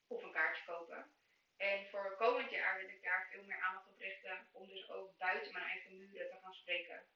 of 0.07 0.22
een 0.22 0.33
kaartje 0.33 0.64
kopen. 0.64 1.14
En 1.57 1.87
voor 1.90 2.16
komend 2.16 2.50
jaar 2.50 2.79
wil 2.79 2.88
ik 2.88 3.03
daar 3.03 3.29
veel 3.31 3.44
meer 3.44 3.61
aandacht 3.61 3.88
op 3.88 3.98
richten 3.98 4.48
om 4.53 4.68
dus 4.68 4.90
ook 4.90 5.16
buiten 5.18 5.53
mijn 5.53 5.64
eigen 5.64 5.98
muren 5.98 6.31
te 6.31 6.38
gaan 6.42 6.55
spreken. 6.55 7.07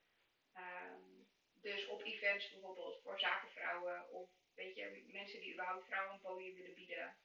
Um, 0.57 1.27
dus 1.55 1.87
op 1.87 2.03
events 2.03 2.51
bijvoorbeeld 2.51 3.01
voor 3.03 3.19
zakenvrouwen 3.19 4.11
of 4.11 4.31
weet 4.55 4.77
je, 4.77 5.05
mensen 5.07 5.41
die 5.41 5.53
überhaupt 5.53 5.87
vrouwen 5.87 6.15
een 6.15 6.21
podium 6.21 6.55
willen 6.55 6.75
bieden. 6.75 7.17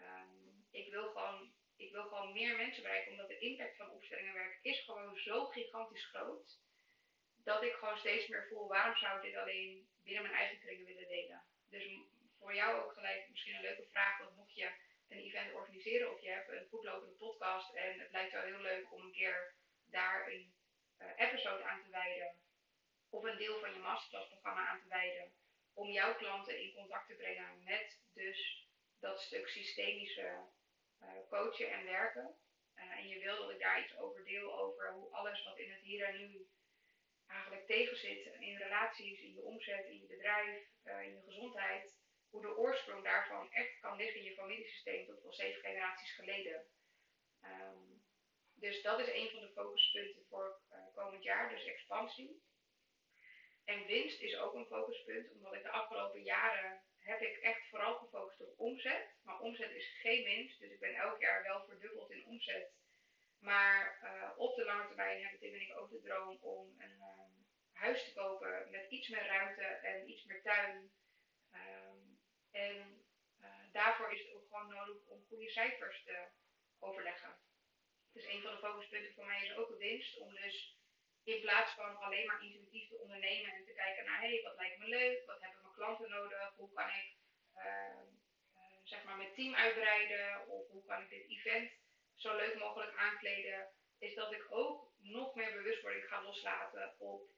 Um, 0.00 0.66
ik, 0.70 0.90
wil 0.90 1.08
gewoon, 1.08 1.52
ik 1.78 1.92
wil 1.92 2.02
gewoon 2.02 2.32
meer 2.32 2.56
mensen 2.56 2.82
bereiken, 2.82 3.10
omdat 3.10 3.28
de 3.28 3.38
impact 3.38 3.76
van 3.76 3.90
opstellingenwerk 3.90 4.58
is 4.62 4.80
gewoon 4.80 5.16
zo 5.16 5.46
gigantisch 5.46 6.04
groot. 6.04 6.58
Dat 7.44 7.62
ik 7.62 7.72
gewoon 7.72 7.98
steeds 7.98 8.28
meer 8.28 8.46
voel, 8.48 8.68
waarom 8.68 8.96
zou 8.96 9.16
ik 9.16 9.22
dit 9.22 9.36
alleen 9.36 9.88
binnen 10.02 10.22
mijn 10.22 10.34
eigen 10.34 10.58
kringen 10.58 10.86
willen 10.86 11.08
delen? 11.08 11.42
Dus 11.68 11.84
voor 12.38 12.54
jou 12.54 12.82
ook 12.82 12.92
gelijk 12.92 13.28
misschien 13.30 13.54
een 13.54 13.68
leuke 13.68 13.86
vraag, 13.90 14.18
want 14.18 14.36
mocht 14.36 14.54
je 14.54 14.70
een 15.08 15.18
event 15.18 15.54
organiseren 15.54 16.12
of 16.12 16.20
je 16.20 16.30
hebt 16.30 16.48
een 16.48 16.68
goedlopende 16.68 17.14
podcast 17.14 17.74
en 17.74 17.98
het 17.98 18.10
lijkt 18.10 18.32
jou 18.32 18.46
heel 18.46 18.60
leuk 18.60 18.92
om 18.92 19.02
een 19.02 19.12
keer 19.12 19.54
daar 19.84 20.28
een 20.32 20.54
uh, 20.98 21.06
episode 21.16 21.64
aan 21.64 21.82
te 21.82 21.90
wijden 21.90 22.40
of 23.10 23.22
een 23.24 23.38
deel 23.38 23.60
van 23.60 23.72
je 23.72 23.78
masterclassprogramma 23.78 24.66
aan 24.66 24.80
te 24.80 24.88
wijden 24.88 25.32
om 25.74 25.90
jouw 25.90 26.14
klanten 26.14 26.60
in 26.60 26.74
contact 26.74 27.08
te 27.08 27.14
brengen 27.14 27.62
met 27.64 27.98
dus 28.14 28.68
dat 29.00 29.20
stuk 29.20 29.48
systemische 29.48 30.46
coachen 31.28 31.70
en 31.70 31.84
werken. 31.84 32.36
Uh, 32.74 32.98
en 32.98 33.08
je 33.08 33.18
wil 33.18 33.36
dat 33.36 33.50
ik 33.50 33.60
daar 33.60 33.84
iets 33.84 33.96
over 33.96 34.24
deel 34.24 34.58
over 34.58 34.92
hoe 34.92 35.10
alles 35.10 35.44
wat 35.44 35.58
in 35.58 35.70
het 35.70 35.80
hier 35.80 36.04
en 36.04 36.16
nu 36.16 36.48
eigenlijk 37.26 37.66
tegenzit 37.66 38.26
in 38.38 38.56
relaties, 38.56 39.20
in 39.20 39.32
je 39.32 39.42
omzet, 39.42 39.86
in 39.86 40.00
je 40.00 40.06
bedrijf, 40.06 40.68
uh, 40.84 41.02
in 41.02 41.14
je 41.14 41.22
gezondheid, 41.22 41.98
hoe 42.30 42.42
de 42.42 42.56
oorsprong 42.56 43.04
daarvan 43.04 43.52
echt 43.52 43.80
kan 43.80 43.96
liggen 43.96 44.20
in 44.20 44.26
je 44.26 44.34
familiesysteem 44.34 45.06
tot 45.06 45.22
wel 45.22 45.32
zeven 45.32 45.60
generaties 45.60 46.14
geleden. 46.14 46.66
Um, 47.42 48.06
dus 48.54 48.82
dat 48.82 49.00
is 49.00 49.12
een 49.12 49.30
van 49.30 49.40
de 49.40 49.52
focuspunten 49.52 50.24
voor 50.28 50.60
komend 50.94 51.22
jaar, 51.22 51.48
dus 51.48 51.64
expansie. 51.64 52.42
En 53.64 53.86
winst 53.86 54.20
is 54.20 54.36
ook 54.36 54.54
een 54.54 54.66
focuspunt, 54.66 55.32
omdat 55.32 55.54
ik 55.54 55.62
de 55.62 55.70
afgelopen 55.70 56.22
jaren 56.22 56.82
heb 57.08 57.20
ik 57.20 57.36
echt 57.38 57.68
vooral 57.68 57.94
gefocust 57.94 58.40
op 58.40 58.58
omzet. 58.58 59.14
Maar 59.22 59.40
omzet 59.40 59.70
is 59.70 59.98
geen 60.00 60.24
winst, 60.24 60.60
dus 60.60 60.70
ik 60.70 60.80
ben 60.80 60.94
elk 60.94 61.20
jaar 61.20 61.42
wel 61.42 61.64
verdubbeld 61.64 62.10
in 62.10 62.26
omzet. 62.26 62.72
Maar 63.38 64.00
uh, 64.02 64.38
op 64.38 64.56
de 64.56 64.64
lange 64.64 64.86
termijn 64.86 65.22
heb 65.22 65.32
ik, 65.32 65.60
ik 65.60 65.76
ook 65.76 65.90
de 65.90 66.00
droom 66.00 66.38
om 66.40 66.74
een 66.78 67.00
um, 67.00 67.46
huis 67.72 68.04
te 68.04 68.12
kopen 68.12 68.70
met 68.70 68.90
iets 68.90 69.08
meer 69.08 69.26
ruimte 69.26 69.62
en 69.62 70.10
iets 70.10 70.24
meer 70.24 70.42
tuin. 70.42 70.92
Um, 71.52 72.20
en 72.50 73.04
uh, 73.40 73.72
daarvoor 73.72 74.12
is 74.12 74.22
het 74.22 74.32
ook 74.32 74.48
gewoon 74.48 74.68
nodig 74.68 75.06
om 75.06 75.26
goede 75.28 75.50
cijfers 75.50 76.04
te 76.04 76.28
overleggen. 76.78 77.38
Dus 78.12 78.26
een 78.26 78.42
van 78.42 78.52
de 78.52 78.58
focuspunten 78.58 79.14
voor 79.14 79.26
mij 79.26 79.44
is 79.44 79.56
ook 79.56 79.68
de 79.68 79.76
winst, 79.76 80.18
om 80.18 80.34
dus 80.34 80.77
in 81.28 81.40
plaats 81.40 81.72
van 81.72 81.96
alleen 81.96 82.26
maar 82.26 82.42
intuïtief 82.42 82.88
te 82.88 82.98
ondernemen 82.98 83.52
en 83.52 83.64
te 83.64 83.72
kijken 83.72 84.04
naar 84.04 84.20
hé, 84.20 84.28
hey, 84.28 84.42
wat 84.42 84.56
lijkt 84.56 84.78
me 84.78 84.86
leuk, 84.86 85.26
wat 85.26 85.40
hebben 85.40 85.62
mijn 85.62 85.74
klanten 85.74 86.10
nodig, 86.10 86.54
hoe 86.56 86.72
kan 86.72 86.88
ik 86.88 87.16
uh, 87.56 87.64
uh, 87.64 88.78
zeg 88.82 89.04
maar 89.04 89.16
mijn 89.16 89.34
team 89.34 89.54
uitbreiden 89.54 90.48
of 90.48 90.68
hoe 90.68 90.84
kan 90.84 91.02
ik 91.02 91.08
dit 91.08 91.28
event 91.28 91.70
zo 92.14 92.36
leuk 92.36 92.58
mogelijk 92.58 92.96
aankleden, 92.96 93.68
is 93.98 94.14
dat 94.14 94.32
ik 94.32 94.46
ook 94.48 94.92
nog 94.96 95.34
meer 95.34 95.52
bewustwording 95.52 96.04
ga 96.04 96.22
loslaten 96.22 96.94
op 96.98 97.30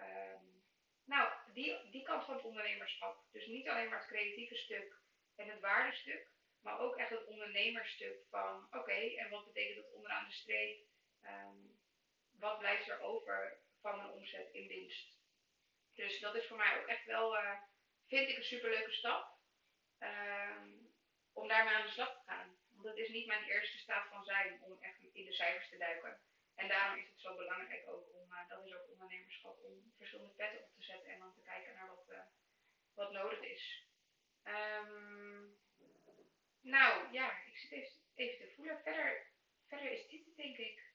um, 0.00 0.64
nou, 1.04 1.28
die, 1.52 1.90
die 1.90 2.02
kant 2.02 2.24
van 2.24 2.34
het 2.34 2.44
ondernemerschap. 2.44 3.24
Dus 3.32 3.46
niet 3.46 3.68
alleen 3.68 3.88
maar 3.88 3.98
het 3.98 4.08
creatieve 4.08 4.56
stuk 4.56 5.00
en 5.36 5.48
het 5.48 5.60
waardestuk, 5.60 6.30
maar 6.62 6.78
ook 6.80 6.96
echt 6.96 7.10
het 7.10 7.26
ondernemerstuk 7.26 8.26
van 8.30 8.66
oké, 8.70 9.16
en 9.16 9.30
wat 9.30 9.44
betekent 9.46 9.76
dat 9.84 9.92
onderaan 9.92 10.24
de 10.24 10.32
streep? 10.32 10.86
Um, 11.22 11.77
wat 12.38 12.58
blijft 12.58 12.88
er 12.88 13.00
over 13.00 13.58
van 13.80 13.96
mijn 13.96 14.10
omzet 14.10 14.52
in 14.52 14.68
winst. 14.68 15.16
Dus 15.94 16.20
dat 16.20 16.34
is 16.34 16.46
voor 16.46 16.56
mij 16.56 16.80
ook 16.80 16.86
echt 16.86 17.04
wel, 17.04 17.36
uh, 17.36 17.60
vind 18.06 18.28
ik 18.28 18.36
een 18.36 18.44
superleuke 18.44 18.92
stap. 18.92 19.36
Um, 19.98 20.88
om 21.32 21.48
daarmee 21.48 21.74
aan 21.74 21.86
de 21.86 21.92
slag 21.92 22.12
te 22.12 22.30
gaan. 22.30 22.56
Want 22.70 22.84
dat 22.84 22.96
is 22.96 23.08
niet 23.08 23.26
mijn 23.26 23.44
eerste 23.44 23.78
staat 23.78 24.08
van 24.08 24.24
zijn 24.24 24.62
om 24.62 24.78
echt 24.80 24.98
in 25.12 25.24
de 25.24 25.32
cijfers 25.32 25.68
te 25.68 25.76
duiken. 25.76 26.20
En 26.54 26.68
daarom 26.68 26.98
is 26.98 27.08
het 27.08 27.20
zo 27.20 27.36
belangrijk 27.36 27.88
ook 27.88 28.08
om, 28.14 28.32
uh, 28.32 28.48
dat 28.48 28.66
is 28.66 28.74
ook 28.74 28.90
ondernemerschap, 28.90 29.58
om 29.62 29.92
verschillende 29.96 30.34
petten 30.34 30.62
op 30.62 30.74
te 30.74 30.82
zetten 30.82 31.10
en 31.10 31.18
dan 31.18 31.34
te 31.34 31.42
kijken 31.42 31.74
naar 31.74 31.86
wat, 31.86 32.08
uh, 32.08 32.20
wat 32.94 33.12
nodig 33.12 33.40
is. 33.40 33.86
Um, 34.44 35.58
nou 36.60 37.12
ja, 37.12 37.44
ik 37.46 37.56
zit 37.56 37.70
even, 37.70 38.00
even 38.14 38.38
te 38.38 38.54
voelen. 38.54 38.80
Verder, 38.82 39.26
verder 39.68 39.90
is 39.90 40.08
dit 40.08 40.36
denk 40.36 40.56
ik 40.56 40.87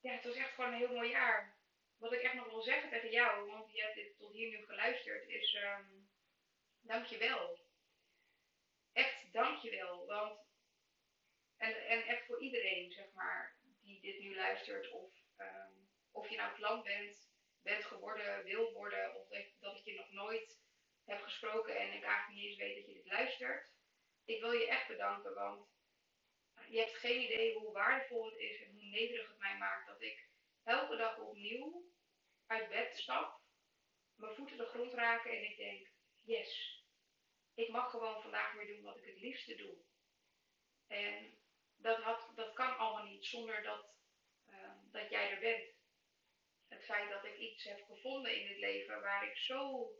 ja, 0.00 0.12
het 0.12 0.24
was 0.24 0.34
echt 0.34 0.54
gewoon 0.54 0.72
een 0.72 0.78
heel 0.78 0.94
mooi 0.94 1.10
jaar. 1.10 1.58
Wat 1.98 2.12
ik 2.12 2.20
echt 2.20 2.34
nog 2.34 2.48
wil 2.48 2.62
zeggen 2.62 2.90
tegen 2.90 3.10
jou, 3.10 3.46
want 3.46 3.72
je 3.72 3.82
hebt 3.82 3.94
dit 3.94 4.16
tot 4.16 4.32
hier 4.32 4.48
nu 4.48 4.64
geluisterd, 4.64 5.28
is 5.28 5.54
um, 5.54 6.10
dankjewel. 6.80 7.58
Echt 8.92 9.32
dankjewel. 9.32 10.06
Want, 10.06 10.40
en, 11.56 11.86
en 11.86 12.02
echt 12.02 12.26
voor 12.26 12.40
iedereen, 12.40 12.92
zeg 12.92 13.12
maar, 13.12 13.56
die 13.80 14.00
dit 14.00 14.18
nu 14.18 14.34
luistert, 14.34 14.90
of, 14.90 15.12
um, 15.36 15.90
of 16.10 16.28
je 16.28 16.36
nou 16.36 16.54
klant 16.54 16.84
bent, 16.84 17.30
bent 17.62 17.84
geworden, 17.84 18.44
wil 18.44 18.72
worden, 18.72 19.14
of 19.14 19.28
dat, 19.28 19.44
dat 19.58 19.76
ik 19.76 19.84
je 19.84 19.94
nog 19.94 20.10
nooit 20.10 20.60
heb 21.04 21.22
gesproken 21.22 21.76
en 21.76 21.92
ik 21.92 22.02
eigenlijk 22.02 22.28
niet 22.28 22.44
eens 22.44 22.56
weet 22.56 22.76
dat 22.76 22.86
je 22.86 22.94
dit 22.94 23.12
luistert. 23.12 23.72
Ik 24.24 24.40
wil 24.40 24.52
je 24.52 24.68
echt 24.68 24.86
bedanken, 24.86 25.34
want 25.34 25.79
je 26.70 26.78
hebt 26.78 26.96
geen 26.96 27.22
idee 27.22 27.54
hoe 27.54 27.72
waardevol 27.72 28.24
het 28.24 28.38
is 28.38 28.62
en 28.62 28.70
hoe 28.70 28.84
nederig 28.84 29.28
het 29.28 29.38
mij 29.38 29.56
maakt 29.58 29.86
dat 29.86 30.02
ik 30.02 30.28
elke 30.64 30.96
dag 30.96 31.18
opnieuw 31.18 31.84
uit 32.46 32.68
bed 32.68 32.96
stap, 32.96 33.40
mijn 34.14 34.34
voeten 34.34 34.56
de 34.56 34.64
grond 34.66 34.92
raken 34.92 35.30
en 35.30 35.44
ik 35.44 35.56
denk, 35.56 35.88
yes, 36.24 36.82
ik 37.54 37.68
mag 37.68 37.90
gewoon 37.90 38.22
vandaag 38.22 38.52
weer 38.52 38.66
doen 38.66 38.82
wat 38.82 38.96
ik 38.96 39.04
het 39.04 39.20
liefste 39.20 39.54
doe. 39.54 39.76
En 40.86 41.38
dat, 41.76 42.02
had, 42.02 42.32
dat 42.34 42.52
kan 42.52 42.76
allemaal 42.76 43.04
niet 43.04 43.26
zonder 43.26 43.62
dat, 43.62 43.94
uh, 44.48 44.72
dat 44.92 45.10
jij 45.10 45.30
er 45.30 45.40
bent. 45.40 45.78
Het 46.68 46.84
feit 46.84 47.10
dat 47.10 47.24
ik 47.24 47.38
iets 47.38 47.64
heb 47.64 47.84
gevonden 47.84 48.40
in 48.40 48.48
dit 48.48 48.58
leven 48.58 49.00
waar 49.00 49.28
ik 49.28 49.36
zo, 49.36 49.90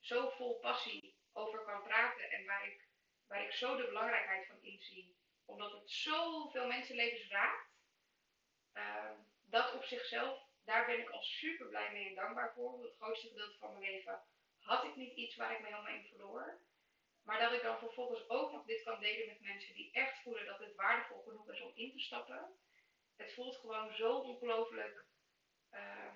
zo 0.00 0.28
vol 0.28 0.58
passie 0.58 1.16
over 1.32 1.64
kan 1.64 1.82
praten 1.82 2.30
en 2.30 2.44
waar 2.44 2.66
ik, 2.66 2.88
waar 3.26 3.44
ik 3.44 3.52
zo 3.52 3.76
de 3.76 3.84
belangrijkheid 3.84 4.46
van 4.46 4.62
inzie 4.62 5.17
omdat 5.48 5.72
het 5.72 5.90
zoveel 5.90 6.66
mensenlevens 6.66 7.30
raakt. 7.30 7.68
Uh, 8.74 9.10
dat 9.44 9.74
op 9.74 9.84
zichzelf, 9.84 10.42
daar 10.64 10.86
ben 10.86 10.98
ik 10.98 11.10
al 11.10 11.22
super 11.22 11.66
blij 11.66 11.92
mee 11.92 12.08
en 12.08 12.14
dankbaar 12.14 12.52
voor. 12.54 12.82
Het 12.82 12.96
grootste 12.96 13.28
gedeelte 13.28 13.58
van 13.58 13.72
mijn 13.72 13.92
leven 13.92 14.22
had 14.58 14.84
ik 14.84 14.96
niet 14.96 15.16
iets 15.16 15.36
waar 15.36 15.52
ik 15.52 15.60
me 15.60 15.66
helemaal 15.66 15.94
in 15.94 16.06
verloor. 16.06 16.60
Maar 17.22 17.40
dat 17.40 17.52
ik 17.52 17.62
dan 17.62 17.78
vervolgens 17.78 18.28
ook 18.28 18.52
nog 18.52 18.64
dit 18.64 18.82
kan 18.82 19.00
delen 19.00 19.26
met 19.26 19.40
mensen 19.40 19.74
die 19.74 19.92
echt 19.92 20.22
voelen 20.22 20.46
dat 20.46 20.58
het 20.58 20.74
waardevol 20.74 21.22
genoeg 21.22 21.50
is 21.50 21.60
om 21.60 21.72
in 21.74 21.92
te 21.92 21.98
stappen. 21.98 22.58
Het 23.16 23.34
voelt 23.34 23.56
gewoon 23.56 23.94
zo 23.94 24.18
ongelooflijk. 24.18 25.04
Uh, 25.70 26.14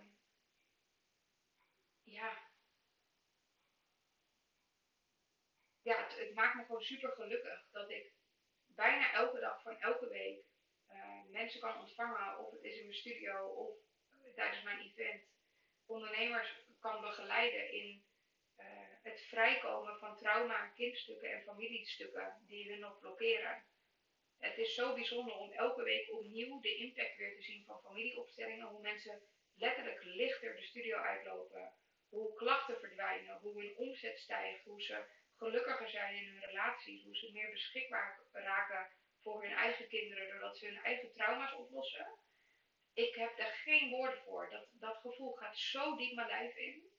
ja. 2.02 2.50
Ja, 5.82 6.06
het 6.08 6.34
maakt 6.34 6.54
me 6.54 6.64
gewoon 6.64 6.82
super 6.82 7.12
gelukkig 7.12 7.68
dat 7.70 7.90
ik 7.90 8.12
bijna 8.76 9.12
elke 9.12 9.40
dag 9.40 9.62
van 9.62 9.80
elke 9.80 10.08
week 10.08 10.44
uh, 10.90 11.22
mensen 11.30 11.60
kan 11.60 11.80
ontvangen, 11.80 12.38
of 12.38 12.52
het 12.52 12.62
is 12.62 12.78
in 12.78 12.86
mijn 12.86 12.98
studio 12.98 13.46
of 13.46 13.76
tijdens 14.34 14.62
mijn 14.62 14.78
event, 14.78 15.22
ondernemers 15.86 16.60
kan 16.80 17.00
begeleiden 17.00 17.72
in 17.72 18.04
uh, 18.58 18.66
het 19.02 19.20
vrijkomen 19.20 19.98
van 19.98 20.16
trauma, 20.16 20.66
kindstukken 20.66 21.32
en 21.32 21.42
familiestukken 21.42 22.44
die 22.46 22.70
hun 22.70 22.80
nog 22.80 22.98
blokkeren. 22.98 23.64
het 24.38 24.58
is 24.58 24.74
zo 24.74 24.94
bijzonder 24.94 25.34
om 25.34 25.52
elke 25.52 25.82
week 25.82 26.12
opnieuw 26.12 26.60
de 26.60 26.76
impact 26.76 27.16
weer 27.16 27.36
te 27.36 27.42
zien 27.42 27.64
van 27.64 27.80
familieopstellingen. 27.82 28.66
Hoe 28.66 28.80
mensen 28.80 29.22
letterlijk 29.54 30.04
lichter 30.04 30.56
de 30.56 30.62
studio 30.62 30.96
uitlopen. 30.96 31.72
Hoe 32.08 32.34
klachten 32.34 32.78
verdwijnen, 32.78 33.38
hoe 33.38 33.62
hun 33.62 33.76
omzet 33.76 34.18
stijgt, 34.18 34.64
hoe 34.64 34.82
ze 34.82 35.04
gelukkiger 35.42 35.88
zijn 35.88 36.14
in 36.14 36.28
hun 36.28 36.40
relaties, 36.40 37.04
hoe 37.04 37.16
ze 37.16 37.32
meer 37.32 37.50
beschikbaar 37.50 38.20
raken 38.32 38.90
voor 39.22 39.42
hun 39.42 39.52
eigen 39.52 39.88
kinderen 39.88 40.28
doordat 40.28 40.58
ze 40.58 40.66
hun 40.66 40.82
eigen 40.82 41.12
trauma's 41.12 41.54
oplossen. 41.54 42.18
Ik 42.94 43.14
heb 43.14 43.38
er 43.38 43.52
geen 43.52 43.90
woorden 43.90 44.22
voor. 44.22 44.50
Dat, 44.50 44.68
dat 44.72 44.96
gevoel 44.96 45.32
gaat 45.32 45.58
zo 45.58 45.96
diep 45.96 46.14
mijn 46.14 46.28
lijf 46.28 46.56
in. 46.56 46.90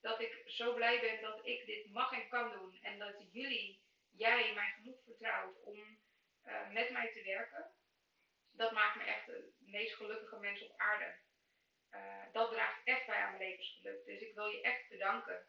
Dat 0.00 0.20
ik 0.20 0.42
zo 0.46 0.74
blij 0.74 1.00
ben 1.00 1.20
dat 1.20 1.46
ik 1.46 1.66
dit 1.66 1.92
mag 1.92 2.12
en 2.12 2.28
kan 2.28 2.50
doen. 2.50 2.78
En 2.82 2.98
dat 2.98 3.26
jullie, 3.30 3.82
jij, 4.10 4.54
mij 4.54 4.70
genoeg 4.70 5.02
vertrouwt 5.04 5.62
om 5.62 5.78
uh, 6.44 6.70
met 6.70 6.90
mij 6.90 7.12
te 7.12 7.22
werken. 7.22 7.74
Dat 8.52 8.72
maakt 8.72 8.96
me 8.96 9.02
echt 9.02 9.26
de 9.26 9.52
meest 9.58 9.94
gelukkige 9.94 10.38
mens 10.38 10.62
op 10.62 10.74
aarde. 10.76 11.14
Uh, 11.90 12.24
dat 12.32 12.52
draagt 12.52 12.80
echt 12.84 13.06
bij 13.06 13.16
aan 13.16 13.36
mijn 13.36 13.50
levensgeluk. 13.50 14.04
Dus 14.04 14.20
ik 14.20 14.34
wil 14.34 14.46
je 14.46 14.60
echt 14.60 14.88
bedanken. 14.88 15.46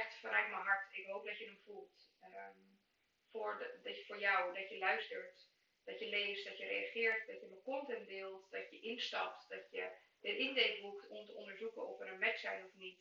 Echt 0.00 0.14
vanuit 0.14 0.50
mijn 0.50 0.62
hart. 0.62 0.96
Ik 0.96 1.06
hoop 1.06 1.24
dat 1.24 1.38
je 1.38 1.44
hem 1.44 1.60
voelt. 1.64 2.08
Um, 2.22 2.80
voor, 3.30 3.58
de, 3.58 3.80
dat 3.82 3.96
je, 3.96 4.04
voor 4.04 4.18
jou, 4.18 4.54
dat 4.54 4.68
je 4.68 4.78
luistert, 4.78 5.48
dat 5.84 5.98
je 5.98 6.08
leest, 6.08 6.44
dat 6.44 6.58
je 6.58 6.66
reageert, 6.66 7.26
dat 7.26 7.40
je 7.40 7.46
mijn 7.46 7.62
content 7.62 8.06
deelt, 8.06 8.50
dat 8.50 8.70
je 8.70 8.80
instapt, 8.80 9.48
dat 9.48 9.70
je 9.70 9.92
de 10.20 10.36
indate 10.36 10.78
boekt 10.80 11.08
om 11.08 11.26
te 11.26 11.32
onderzoeken 11.32 11.86
of 11.88 12.00
er 12.00 12.08
een 12.08 12.18
match 12.18 12.38
zijn 12.38 12.64
of 12.64 12.74
niet. 12.74 13.00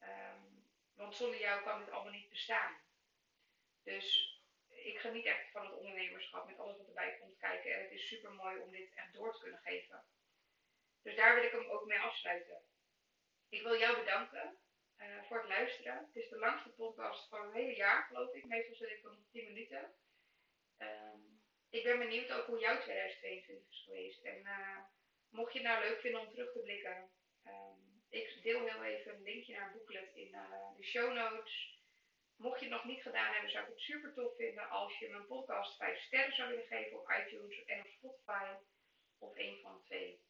Um, 0.00 0.70
want 0.94 1.16
zonder 1.16 1.40
jou 1.40 1.62
kan 1.62 1.78
dit 1.78 1.90
allemaal 1.90 2.12
niet 2.12 2.28
bestaan. 2.28 2.80
Dus 3.82 4.38
ik 4.68 4.98
geniet 4.98 5.24
echt 5.24 5.50
van 5.50 5.66
het 5.66 5.76
ondernemerschap 5.76 6.46
met 6.46 6.58
alles 6.58 6.76
wat 6.76 6.86
erbij 6.86 7.18
komt 7.18 7.38
kijken. 7.38 7.74
En 7.74 7.82
het 7.82 7.92
is 7.92 8.08
super 8.08 8.32
mooi 8.32 8.60
om 8.60 8.70
dit 8.70 8.94
echt 8.94 9.12
door 9.12 9.32
te 9.32 9.40
kunnen 9.40 9.60
geven. 9.60 10.04
Dus 11.02 11.16
daar 11.16 11.34
wil 11.34 11.44
ik 11.44 11.52
hem 11.52 11.70
ook 11.70 11.86
mee 11.86 11.98
afsluiten. 11.98 12.62
Ik 13.48 13.62
wil 13.62 13.78
jou 13.78 13.98
bedanken 13.98 14.61
uh, 15.02 15.22
voor 15.28 15.38
het 15.38 15.48
luisteren. 15.48 15.96
Het 15.96 16.16
is 16.16 16.28
de 16.28 16.38
langste 16.38 16.68
podcast 16.68 17.28
van 17.28 17.46
een 17.46 17.52
hele 17.52 17.76
jaar, 17.76 18.02
geloof 18.02 18.34
ik. 18.34 18.44
Meestal 18.44 18.74
zit 18.74 18.90
ik 18.90 19.08
om 19.08 19.26
10 19.30 19.44
minuten. 19.44 19.94
Um, 20.78 21.42
ik 21.70 21.82
ben 21.84 21.98
benieuwd 21.98 22.32
ook 22.32 22.46
hoe 22.46 22.58
jouw 22.58 22.80
2022 22.80 23.70
is 23.70 23.82
geweest. 23.84 24.22
En 24.22 24.38
uh, 24.38 24.78
mocht 25.28 25.52
je 25.52 25.58
het 25.58 25.68
nou 25.68 25.84
leuk 25.84 26.00
vinden 26.00 26.20
om 26.20 26.30
terug 26.30 26.52
te 26.52 26.58
blikken, 26.58 27.10
um, 27.46 27.92
ik 28.08 28.42
deel 28.42 28.66
heel 28.66 28.82
even 28.82 29.14
een 29.14 29.22
linkje 29.22 29.54
naar 29.54 29.72
booklet 29.72 30.14
in 30.14 30.34
uh, 30.34 30.76
de 30.76 30.84
show 30.84 31.12
notes. 31.12 31.80
Mocht 32.36 32.60
je 32.60 32.66
het 32.66 32.74
nog 32.74 32.84
niet 32.84 33.02
gedaan 33.02 33.32
hebben, 33.32 33.50
zou 33.50 33.64
ik 33.64 33.70
het 33.70 33.80
super 33.80 34.14
tof 34.14 34.36
vinden 34.36 34.68
als 34.68 34.98
je 34.98 35.08
mijn 35.08 35.26
podcast 35.26 35.76
5 35.76 36.02
sterren 36.02 36.34
zou 36.34 36.48
willen 36.48 36.66
geven 36.66 37.00
op 37.00 37.10
iTunes 37.10 37.64
en 37.64 37.80
op 37.80 37.86
Spotify. 37.86 38.54
Of 39.18 39.36
een 39.36 39.58
van 39.62 39.76
de 39.76 39.82
twee. 39.82 40.20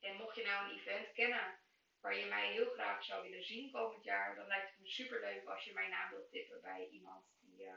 En 0.00 0.16
mocht 0.16 0.36
je 0.36 0.42
nou 0.42 0.70
een 0.70 0.78
event 0.78 1.12
kennen 1.12 1.58
waar 2.02 2.16
je 2.16 2.26
mij 2.26 2.52
heel 2.52 2.70
graag 2.70 3.04
zou 3.04 3.22
willen 3.22 3.44
zien 3.44 3.70
komend 3.70 4.04
jaar, 4.04 4.34
dan 4.34 4.46
lijkt 4.46 4.70
het 4.70 4.80
me 4.80 4.88
super 4.88 5.20
leuk 5.20 5.44
als 5.44 5.64
je 5.64 5.72
mijn 5.72 5.90
naam 5.90 6.10
wilt 6.10 6.30
tippen 6.30 6.60
bij 6.60 6.88
iemand 6.88 7.24
die, 7.40 7.62
uh, 7.62 7.74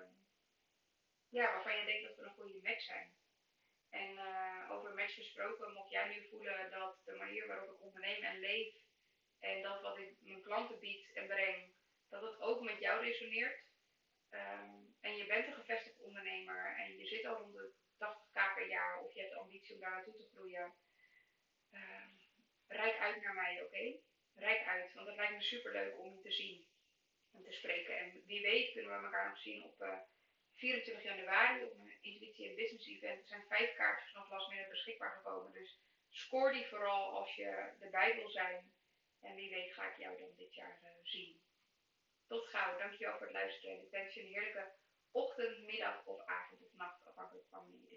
ja, 1.30 1.54
waarvan 1.54 1.78
je 1.78 1.86
denkt 1.86 2.08
dat 2.08 2.16
we 2.16 2.24
een 2.24 2.34
goede 2.34 2.62
match 2.62 2.82
zijn. 2.82 3.14
En 3.90 4.12
uh, 4.14 4.72
over 4.72 4.94
match 4.94 5.14
gesproken, 5.14 5.74
mocht 5.74 5.92
jij 5.92 6.08
nu 6.08 6.28
voelen 6.30 6.72
dat 6.72 7.06
de 7.06 7.16
manier 7.16 7.48
waarop 7.48 7.72
ik 7.72 7.82
onderneem 7.82 8.24
en 8.24 8.40
leef 8.40 8.74
en 9.40 9.62
dat 9.62 9.82
wat 9.82 9.98
ik 9.98 10.16
mijn 10.20 10.42
klanten 10.42 10.80
bied 10.80 11.14
en 11.14 11.28
breng, 11.28 11.74
dat 12.10 12.22
het 12.22 12.40
ook 12.40 12.62
met 12.62 12.80
jou 12.80 13.04
resoneert. 13.04 13.64
Um, 14.30 14.96
en 15.02 15.16
je 15.16 15.26
bent 15.26 15.48
een 15.48 15.54
gevestigd 15.54 16.02
ondernemer 16.02 16.76
en 16.78 16.98
je 16.98 17.06
zit 17.06 17.26
al 17.26 17.36
rond 17.36 17.54
de 17.54 17.74
80k 17.98 18.54
per 18.56 18.68
jaar 18.68 19.00
of 19.00 19.14
je 19.14 19.20
hebt 19.20 19.32
de 19.32 19.40
ambitie 19.40 19.76
om 19.76 19.82
daar 19.82 19.92
naartoe 19.92 20.16
te 20.16 20.30
groeien. 20.34 20.74
Uh, 21.72 22.08
rijk 22.68 22.98
uit 22.98 23.22
naar 23.22 23.34
mij, 23.34 23.64
oké? 23.64 24.00
Rijk 24.36 24.67
uit, 24.67 24.93
want 24.93 25.08
het 25.08 25.15
lijkt 25.15 25.34
me 25.34 25.41
super 25.41 25.71
leuk 25.71 26.00
om 26.00 26.13
je 26.15 26.21
te 26.21 26.32
zien 26.32 26.67
en 27.34 27.43
te 27.43 27.52
spreken. 27.52 27.98
En 27.98 28.24
wie 28.26 28.41
weet 28.41 28.71
kunnen 28.71 29.00
we 29.00 29.06
elkaar 29.06 29.30
nog 29.30 29.39
zien 29.39 29.63
op 29.63 29.82
uh, 29.82 29.98
24 30.56 31.04
januari 31.04 31.63
op 31.63 31.78
mijn 31.78 31.98
Intuïtie 32.02 32.50
en 32.50 32.56
Business 32.56 32.88
Event. 32.88 33.21
Er 33.21 33.28
zijn 33.28 33.45
vijf 33.48 33.76
kaartjes 33.76 34.13
nog 34.13 34.30
last 34.30 34.50
minute 34.50 34.69
beschikbaar 34.69 35.12
gekomen. 35.12 35.52
Dus 35.52 35.80
scoor 36.10 36.52
die 36.54 36.65
vooral 36.65 37.17
als 37.17 37.36
je 37.36 37.74
erbij 37.80 38.15
wil 38.15 38.30
zijn. 38.30 38.74
En 39.21 39.36
wie 39.36 39.50
weet 39.50 39.74
ga 39.74 39.91
ik 39.91 39.98
jou 39.98 40.17
dan 40.19 40.36
dit 40.36 40.56
jaar 40.56 40.80
uh, 40.84 40.89
zien. 41.04 41.41
Tot 42.28 42.48
gauw, 42.48 42.78
dankjewel 42.78 43.17
voor 43.17 43.28
het 43.28 43.36
luisteren. 43.36 43.84
Ik 43.84 43.89
wens 43.89 44.13
je 44.13 44.21
een 44.21 44.34
heerlijke 44.34 44.71
ochtend, 45.12 45.65
middag 45.65 46.06
of 46.06 46.26
avond 46.26 46.62
of 46.63 46.74
nacht, 46.74 47.06
afhankelijk 47.06 47.48
van 47.50 47.88
je 47.89 47.95